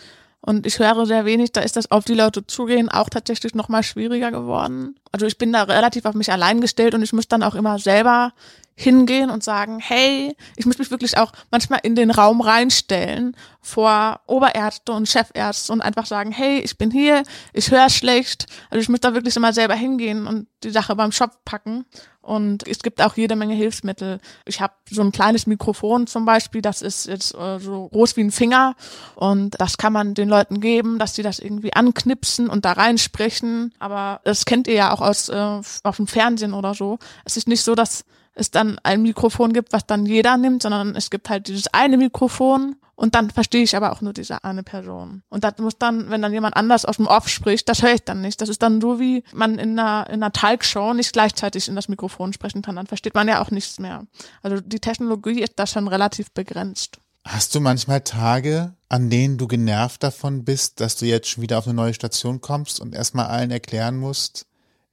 [0.45, 3.81] Und ich höre sehr wenig, da ist das auf die Leute zugehen auch tatsächlich nochmal
[3.81, 4.95] schwieriger geworden.
[5.13, 7.79] Also ich bin da relativ auf mich allein gestellt und ich muss dann auch immer
[7.79, 8.33] selber
[8.75, 14.19] hingehen und sagen, hey, ich muss mich wirklich auch manchmal in den Raum reinstellen vor
[14.27, 17.23] Oberärzte und Chefärzte und einfach sagen, hey, ich bin hier,
[17.53, 18.47] ich höre schlecht.
[18.69, 21.85] Also ich muss da wirklich immer selber hingehen und die Sache beim Shop packen.
[22.23, 24.19] Und es gibt auch jede Menge Hilfsmittel.
[24.45, 28.21] Ich habe so ein kleines Mikrofon zum Beispiel, das ist jetzt äh, so groß wie
[28.21, 28.75] ein Finger.
[29.15, 33.73] Und das kann man den Leuten geben, dass sie das irgendwie anknipsen und da reinsprechen.
[33.77, 36.97] Aber das kennt ihr ja auch aus äh, auf dem Fernsehen oder so.
[37.25, 38.05] Es ist nicht so, dass
[38.35, 41.97] es dann ein Mikrofon gibt, was dann jeder nimmt, sondern es gibt halt dieses eine
[41.97, 45.23] Mikrofon und dann verstehe ich aber auch nur diese eine Person.
[45.29, 48.03] Und das muss dann, wenn dann jemand anders aus dem Off spricht, das höre ich
[48.03, 48.39] dann nicht.
[48.39, 51.89] Das ist dann so, wie man in einer, in einer Talkshow nicht gleichzeitig in das
[51.89, 52.75] Mikrofon sprechen kann.
[52.75, 54.05] Dann versteht man ja auch nichts mehr.
[54.43, 56.99] Also die Technologie ist da schon relativ begrenzt.
[57.25, 61.57] Hast du manchmal Tage, an denen du genervt davon bist, dass du jetzt schon wieder
[61.57, 64.45] auf eine neue Station kommst und erstmal allen erklären musst,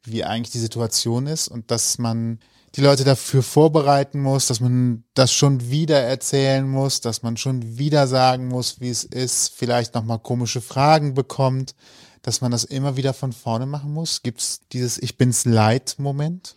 [0.05, 2.39] wie eigentlich die Situation ist und dass man
[2.77, 7.79] die Leute dafür vorbereiten muss, dass man das schon wieder erzählen muss, dass man schon
[7.79, 11.75] wieder sagen muss, wie es ist, vielleicht nochmal komische Fragen bekommt,
[12.23, 14.23] dass man das immer wieder von vorne machen muss?
[14.23, 16.55] Gibt es dieses Ich bin's leid Moment?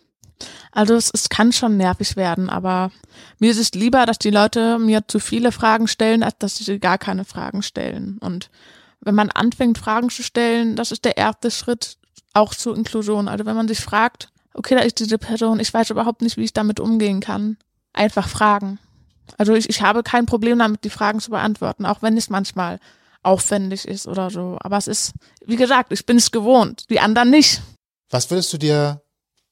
[0.71, 2.91] Also es, es kann schon nervig werden, aber
[3.39, 6.79] mir ist es lieber, dass die Leute mir zu viele Fragen stellen, als dass sie
[6.79, 8.17] gar keine Fragen stellen.
[8.19, 8.49] Und
[8.99, 11.97] wenn man anfängt, Fragen zu stellen, das ist der erste Schritt
[12.33, 13.27] auch zur Inklusion.
[13.27, 16.43] Also wenn man sich fragt, okay, da ist diese Person, ich weiß überhaupt nicht, wie
[16.43, 17.57] ich damit umgehen kann,
[17.93, 18.79] einfach fragen.
[19.37, 22.79] Also ich, ich habe kein Problem damit, die Fragen zu beantworten, auch wenn es manchmal
[23.23, 24.57] aufwendig ist oder so.
[24.59, 25.13] Aber es ist,
[25.45, 27.61] wie gesagt, ich bin es gewohnt, die anderen nicht.
[28.09, 29.01] Was würdest du dir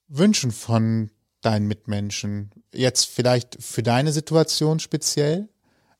[0.07, 1.09] wünschen von
[1.41, 2.51] deinen Mitmenschen?
[2.73, 5.49] Jetzt vielleicht für deine Situation speziell,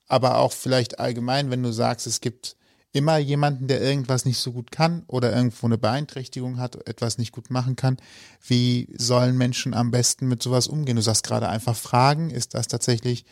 [0.08, 2.58] aber auch vielleicht allgemein, wenn du sagst, es gibt
[2.94, 7.32] immer jemanden, der irgendwas nicht so gut kann oder irgendwo eine Beeinträchtigung hat, etwas nicht
[7.32, 7.98] gut machen kann.
[8.46, 10.98] Wie sollen Menschen am besten mit sowas umgehen?
[10.98, 12.30] Du sagst gerade einfach fragen.
[12.30, 13.26] Ist das tatsächlich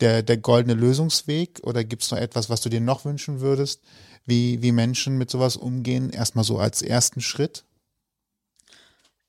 [0.00, 3.82] der, der goldene Lösungsweg oder gibt es noch etwas, was du dir noch wünschen würdest,
[4.26, 6.10] wie, wie Menschen mit sowas umgehen?
[6.10, 7.64] Erstmal so als ersten Schritt?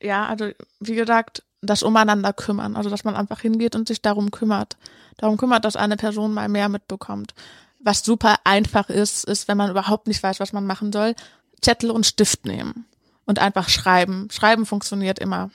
[0.02, 4.32] Ja, also wie gesagt, das umeinander kümmern, also dass man einfach hingeht und sich darum
[4.32, 4.78] kümmert,
[5.18, 7.34] darum kümmert, dass eine Person mal mehr mitbekommt.
[7.80, 11.16] Was super einfach ist, ist, wenn man überhaupt nicht weiß, was man machen soll,
[11.62, 12.86] Zettel und Stift nehmen
[13.26, 14.28] und einfach schreiben.
[14.32, 15.52] Schreiben funktioniert immer.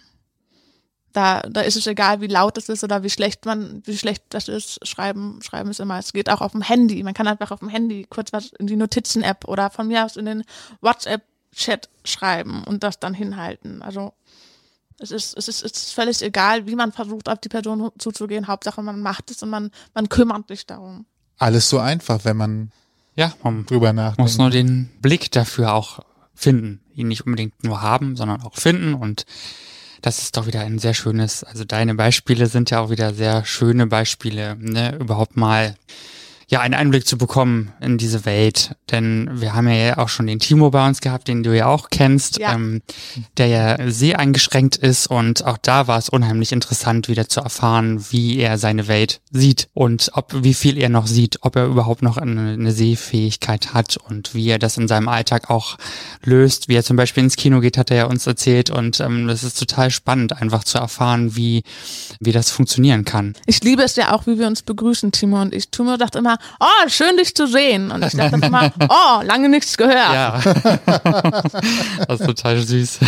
[1.13, 4.25] Da, da ist es egal, wie laut es ist oder wie schlecht man, wie schlecht
[4.31, 4.87] das ist.
[4.87, 5.99] Schreiben, schreiben ist immer.
[5.99, 7.03] Es geht auch auf dem Handy.
[7.03, 10.17] Man kann einfach auf dem Handy kurz was in die Notizen-App oder von mir aus
[10.17, 10.45] in den
[10.81, 13.83] WhatsApp-Chat schreiben und das dann hinhalten.
[13.83, 14.13] Also
[14.99, 18.47] es ist, es ist, es ist völlig egal, wie man versucht, auf die Person zuzugehen.
[18.47, 21.07] Hauptsache, man macht es und man, man kümmert sich darum.
[21.39, 22.71] Alles so einfach, wenn man
[23.17, 24.19] ja, man drüber nachdenkt.
[24.19, 26.01] muss nur den Blick dafür auch
[26.35, 26.81] finden.
[26.95, 29.25] Ihn nicht unbedingt nur haben, sondern auch finden und
[30.03, 33.45] das ist doch wieder ein sehr schönes, also deine Beispiele sind ja auch wieder sehr
[33.47, 35.77] schöne Beispiele, ne, überhaupt mal
[36.49, 38.77] ja, einen Einblick zu bekommen in diese Welt.
[38.91, 41.91] Denn wir haben ja auch schon den Timo bei uns gehabt, den du ja auch
[41.91, 42.55] kennst, ja.
[42.55, 42.83] Ähm,
[43.37, 45.07] der ja sehr eingeschränkt ist.
[45.07, 49.69] Und auch da war es unheimlich interessant, wieder zu erfahren, wie er seine Welt sieht
[49.75, 53.97] und ob wie viel er noch sieht, ob er überhaupt noch eine, eine Sehfähigkeit hat
[53.97, 55.77] und wie er das in seinem Alltag auch
[56.23, 56.69] löst.
[56.69, 58.71] Wie er zum Beispiel ins Kino geht, hat er ja uns erzählt.
[58.71, 61.63] Und ähm, das ist total spannend, einfach zu erfahren, wie,
[62.21, 63.35] wie das funktionieren kann.
[63.47, 65.69] Ich liebe es ja auch, wie wir uns begrüßen, Timo und ich.
[65.71, 67.91] Timo sagt immer, oh, schön dich zu sehen.
[67.91, 69.95] Und ich dachte immer, oh, lange nichts gehört.
[69.95, 70.41] Ja.
[72.09, 72.99] das ist total süß.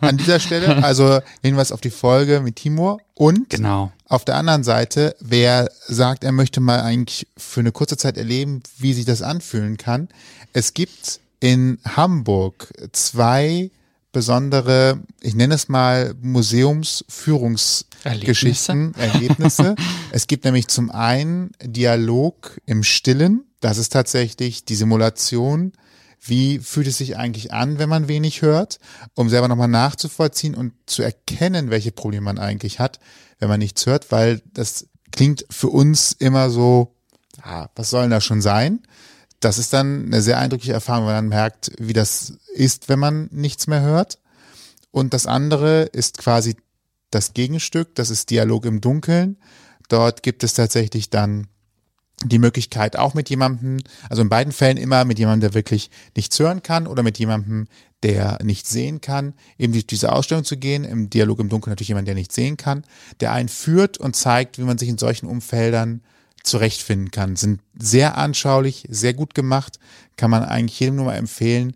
[0.00, 3.92] An dieser Stelle, also Hinweis auf die Folge mit Timur und genau.
[4.08, 8.62] auf der anderen Seite, wer sagt, er möchte mal eigentlich für eine kurze Zeit erleben,
[8.78, 10.08] wie sich das anfühlen kann.
[10.52, 13.70] Es gibt in Hamburg zwei
[14.12, 19.18] besondere, ich nenne es mal Museumsführungsgeschichten, Erlebnisse.
[19.18, 19.74] Erlebnisse.
[20.12, 23.44] es gibt nämlich zum einen Dialog im Stillen.
[23.60, 25.72] Das ist tatsächlich die Simulation.
[26.20, 28.80] Wie fühlt es sich eigentlich an, wenn man wenig hört,
[29.14, 32.98] um selber nochmal nachzuvollziehen und zu erkennen, welche Probleme man eigentlich hat,
[33.38, 36.96] wenn man nichts hört, weil das klingt für uns immer so,
[37.42, 38.80] ah, was soll denn da schon sein?
[39.40, 43.28] Das ist dann eine sehr eindrückliche Erfahrung, wenn man merkt, wie das ist, wenn man
[43.30, 44.18] nichts mehr hört.
[44.90, 46.56] Und das andere ist quasi
[47.10, 49.38] das Gegenstück, das ist Dialog im Dunkeln.
[49.88, 51.48] Dort gibt es tatsächlich dann
[52.24, 53.78] die Möglichkeit auch mit jemandem,
[54.10, 57.68] also in beiden Fällen immer mit jemandem, der wirklich nichts hören kann oder mit jemandem,
[58.02, 60.84] der nicht sehen kann, eben durch diese Ausstellung zu gehen.
[60.84, 62.84] Im Dialog im Dunkeln natürlich jemand, der nicht sehen kann,
[63.20, 66.02] der einen führt und zeigt, wie man sich in solchen Umfeldern
[66.48, 67.36] zurechtfinden kann.
[67.36, 69.78] Sind sehr anschaulich, sehr gut gemacht,
[70.16, 71.74] kann man eigentlich jedem nur mal empfehlen,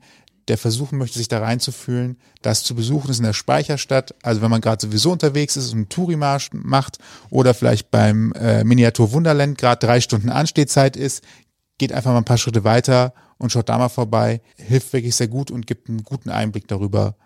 [0.48, 2.18] der versuchen möchte, sich da reinzufühlen.
[2.42, 4.14] Das zu besuchen ist in der Speicherstadt.
[4.22, 6.98] Also wenn man gerade sowieso unterwegs ist und einen Tourimarsch macht
[7.30, 11.22] oder vielleicht beim äh, Miniatur Wunderland gerade drei Stunden Anstehzeit ist,
[11.78, 14.40] geht einfach mal ein paar Schritte weiter und schaut da mal vorbei.
[14.56, 17.16] Hilft wirklich sehr gut und gibt einen guten Einblick darüber,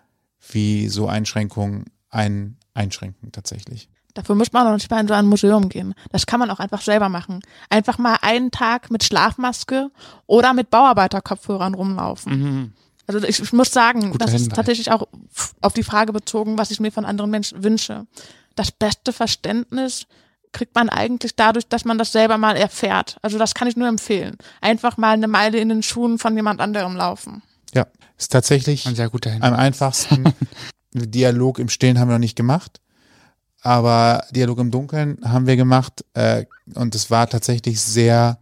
[0.51, 3.89] wie so Einschränkungen einen einschränken tatsächlich.
[4.17, 5.93] Dafür muss man auch nicht mal in so ein Museum gehen.
[6.11, 7.41] Das kann man auch einfach selber machen.
[7.69, 9.91] Einfach mal einen Tag mit Schlafmaske
[10.25, 12.31] oder mit Bauarbeiterkopfhörern rumlaufen.
[12.31, 12.73] Mhm.
[13.05, 14.41] Also ich, ich, muss sagen, Guter das Hinweis.
[14.47, 15.07] ist tatsächlich auch
[15.61, 18.07] auf die Frage bezogen, was ich mir von anderen Menschen wünsche.
[18.55, 20.07] Das beste Verständnis
[20.51, 23.17] kriegt man eigentlich dadurch, dass man das selber mal erfährt.
[23.21, 24.37] Also das kann ich nur empfehlen.
[24.61, 27.43] Einfach mal eine Meile in den Schuhen von jemand anderem laufen.
[27.75, 27.85] Ja,
[28.17, 30.33] ist tatsächlich Ein sehr guter am einfachsten.
[30.91, 32.81] Dialog im Stillen haben wir noch nicht gemacht
[33.67, 38.37] aber Dialog im Dunkeln haben wir gemacht äh, und es war tatsächlich sehr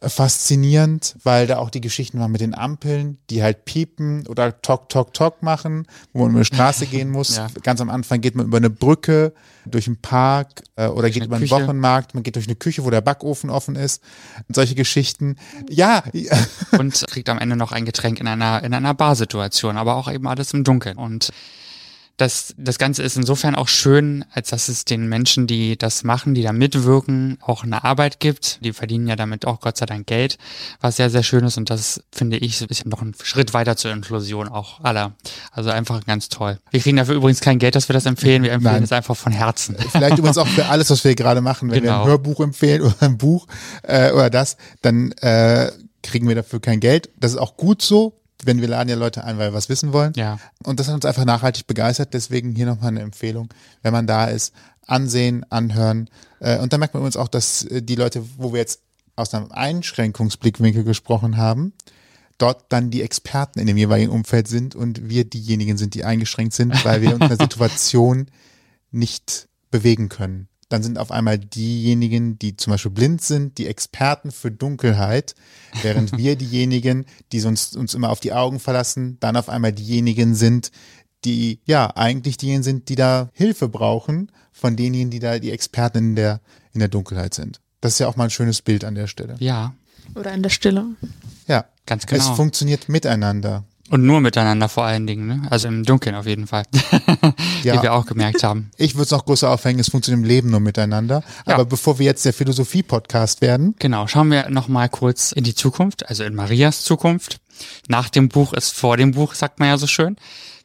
[0.00, 4.88] faszinierend, weil da auch die Geschichten waren mit den Ampeln, die halt piepen oder Tok,
[4.88, 7.36] Tok, Tok machen, wo man über eine Straße gehen muss.
[7.36, 7.48] Ja.
[7.62, 9.34] Ganz am Anfang geht man über eine Brücke,
[9.66, 11.54] durch einen Park äh, oder geht eine über einen Küche.
[11.54, 14.02] Wochenmarkt, man geht durch eine Küche, wo der Backofen offen ist.
[14.48, 15.36] Und solche Geschichten.
[15.68, 16.02] Ja,
[16.78, 20.26] und kriegt am Ende noch ein Getränk in einer, in einer Barsituation, aber auch eben
[20.26, 20.96] alles im Dunkeln.
[20.96, 21.30] Und
[22.16, 26.34] das, das Ganze ist insofern auch schön, als dass es den Menschen, die das machen,
[26.34, 28.62] die da mitwirken, auch eine Arbeit gibt.
[28.64, 30.38] Die verdienen ja damit auch Gott sei Dank Geld,
[30.80, 31.56] was sehr, sehr schön ist.
[31.56, 35.14] Und das finde ich bisschen noch ein Schritt weiter zur Inklusion auch aller.
[35.50, 36.58] Also einfach ganz toll.
[36.70, 38.42] Wir kriegen dafür übrigens kein Geld, dass wir das empfehlen.
[38.42, 38.82] Wir empfehlen Nein.
[38.84, 39.76] es einfach von Herzen.
[39.90, 41.70] vielleicht übrigens auch für alles, was wir gerade machen.
[41.70, 42.02] Wenn wir Genau.
[42.02, 43.46] ein Hörbuch empfehlen oder ein Buch
[43.82, 45.70] äh, oder das, dann äh,
[46.02, 47.10] kriegen wir dafür kein Geld.
[47.18, 48.21] Das ist auch gut so.
[48.44, 50.12] Wenn wir laden ja Leute ein, weil wir was wissen wollen.
[50.16, 50.38] Ja.
[50.62, 52.14] Und das hat uns einfach nachhaltig begeistert.
[52.14, 53.48] Deswegen hier nochmal eine Empfehlung,
[53.82, 54.52] wenn man da ist,
[54.86, 56.08] ansehen, anhören.
[56.40, 58.80] Äh, und dann merkt man übrigens auch, dass äh, die Leute, wo wir jetzt
[59.16, 61.72] aus einem Einschränkungsblickwinkel gesprochen haben,
[62.38, 66.54] dort dann die Experten in dem jeweiligen Umfeld sind und wir diejenigen sind, die eingeschränkt
[66.54, 68.26] sind, weil wir uns in der Situation
[68.90, 70.48] nicht bewegen können.
[70.72, 75.34] Dann sind auf einmal diejenigen, die zum Beispiel blind sind, die Experten für Dunkelheit,
[75.82, 80.34] während wir diejenigen, die sonst uns immer auf die Augen verlassen, dann auf einmal diejenigen
[80.34, 80.70] sind,
[81.26, 85.98] die ja eigentlich diejenigen sind, die da Hilfe brauchen von denjenigen, die da die Experten
[85.98, 86.40] in der,
[86.72, 87.60] in der Dunkelheit sind.
[87.82, 89.36] Das ist ja auch mal ein schönes Bild an der Stelle.
[89.40, 89.74] Ja,
[90.14, 90.86] Oder in der Stille.
[91.48, 92.34] Ja, ganz es genau.
[92.34, 93.64] funktioniert miteinander.
[93.92, 95.42] Und nur miteinander vor allen Dingen, ne?
[95.50, 96.64] Also im Dunkeln auf jeden Fall.
[97.62, 97.78] Ja.
[97.78, 98.72] Wie wir auch gemerkt haben.
[98.76, 101.22] Ich würde es noch größer aufhängen, es funktioniert im Leben nur miteinander.
[101.46, 101.54] Ja.
[101.54, 106.08] Aber bevor wir jetzt der Philosophie-Podcast werden, Genau, schauen wir nochmal kurz in die Zukunft,
[106.08, 107.38] also in Marias Zukunft.
[107.86, 110.16] Nach dem Buch ist vor dem Buch, sagt man ja so schön.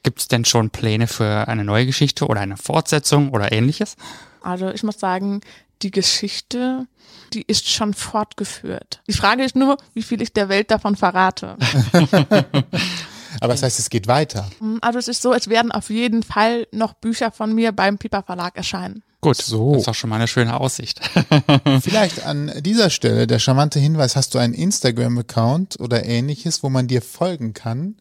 [0.02, 3.96] Gibt es denn schon Pläne für eine neue Geschichte oder eine Fortsetzung oder ähnliches?
[4.42, 5.42] Also ich muss sagen,
[5.84, 6.88] die Geschichte,
[7.34, 9.04] die ist schon fortgeführt.
[9.08, 11.58] Die Frage ist nur, wie viel ich der Welt davon verrate.
[13.40, 14.50] aber das heißt, es geht weiter.
[14.82, 18.24] Also es ist so, es werden auf jeden Fall noch Bücher von mir beim Piper
[18.24, 19.04] Verlag erscheinen.
[19.22, 19.72] Gut, So.
[19.72, 21.02] das ist doch schon mal eine schöne Aussicht.
[21.82, 26.88] Vielleicht an dieser Stelle der charmante Hinweis, hast du einen Instagram-Account oder ähnliches, wo man
[26.88, 27.96] dir folgen kann,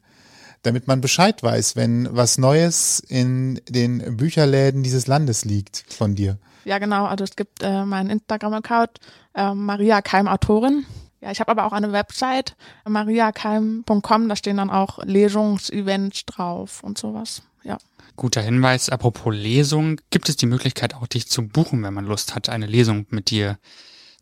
[0.62, 6.39] damit man Bescheid weiß, wenn was Neues in den Bücherläden dieses Landes liegt von dir.
[6.64, 7.07] Ja, genau.
[7.07, 8.99] Also es gibt äh, meinen Instagram-Account,
[9.34, 10.84] äh, Maria Keim Autorin.
[11.27, 12.55] Ja, ich habe aber auch eine Website,
[12.89, 17.43] mariakeim.com, da stehen dann auch Lesungsevents drauf und sowas.
[17.64, 17.79] Ja.
[18.14, 22.37] Guter Hinweis, apropos Lesung, gibt es die Möglichkeit auch dich zu buchen, wenn man Lust
[22.37, 23.59] hat, eine Lesung mit dir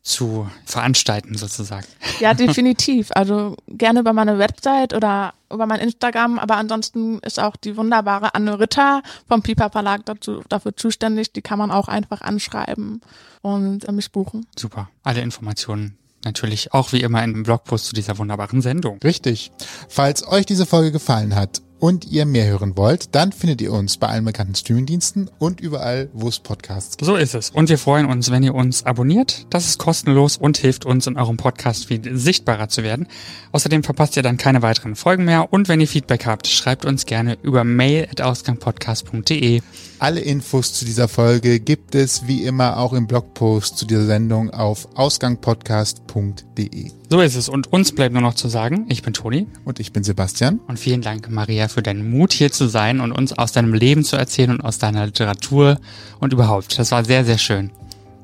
[0.01, 1.87] zu veranstalten sozusagen.
[2.21, 3.11] Ja, definitiv.
[3.15, 8.35] Also gerne über meine Website oder über mein Instagram, aber ansonsten ist auch die wunderbare
[8.35, 11.35] Anne Ritter vom Piper Verlag dazu, dafür zuständig.
[11.35, 13.03] Die kann man auch einfach anschreiben
[13.43, 14.47] und äh, mich buchen.
[14.57, 14.89] Super.
[15.03, 18.99] Alle Informationen natürlich auch wie immer im Blogpost zu dieser wunderbaren Sendung.
[19.03, 19.51] Richtig.
[19.89, 23.99] Falls euch diese Folge gefallen hat und ihr mehr hören wollt, dann findet ihr uns
[23.99, 27.05] bei allen bekannten Streamingdiensten und überall, wo es Podcasts gibt.
[27.05, 27.51] So ist es.
[27.51, 29.45] Und wir freuen uns, wenn ihr uns abonniert.
[29.51, 33.07] Das ist kostenlos und hilft uns in eurem Podcast viel sichtbarer zu werden.
[33.53, 35.53] Außerdem verpasst ihr dann keine weiteren Folgen mehr.
[35.53, 39.61] Und wenn ihr Feedback habt, schreibt uns gerne über mail.ausgangpodcast.de.
[39.99, 44.49] Alle Infos zu dieser Folge gibt es wie immer auch im Blogpost zu dieser Sendung
[44.49, 46.93] auf ausgangpodcast.de.
[47.15, 47.49] So ist es.
[47.49, 50.59] Und uns bleibt nur noch zu sagen, ich bin Toni Und ich bin Sebastian.
[50.67, 54.03] und vielen Dank, Maria, für deinen Mut hier zu sein und uns aus deinem Leben
[54.03, 55.79] zu erzählen und aus deiner Literatur
[56.19, 56.77] und überhaupt.
[56.77, 57.71] Das war sehr, sehr schön.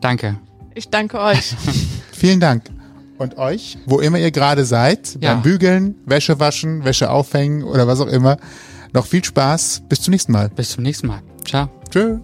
[0.01, 0.41] Danke.
[0.75, 1.55] Ich danke euch.
[2.13, 2.65] Vielen Dank.
[3.17, 5.35] Und euch, wo immer ihr gerade seid, Ja.
[5.35, 8.39] beim Bügeln, Wäsche waschen, Wäsche aufhängen oder was auch immer,
[8.93, 9.83] noch viel Spaß.
[9.89, 10.49] Bis zum nächsten Mal.
[10.49, 11.23] Bis zum nächsten Mal.
[11.45, 11.69] Ciao.
[11.91, 12.19] Tschö.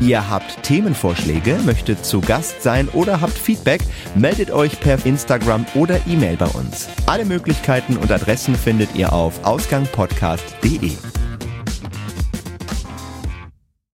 [0.00, 3.80] Ihr habt Themenvorschläge, möchtet zu Gast sein oder habt Feedback,
[4.14, 6.88] meldet euch per Instagram oder E-Mail bei uns.
[7.06, 10.92] Alle Möglichkeiten und Adressen findet ihr auf ausgangpodcast.de.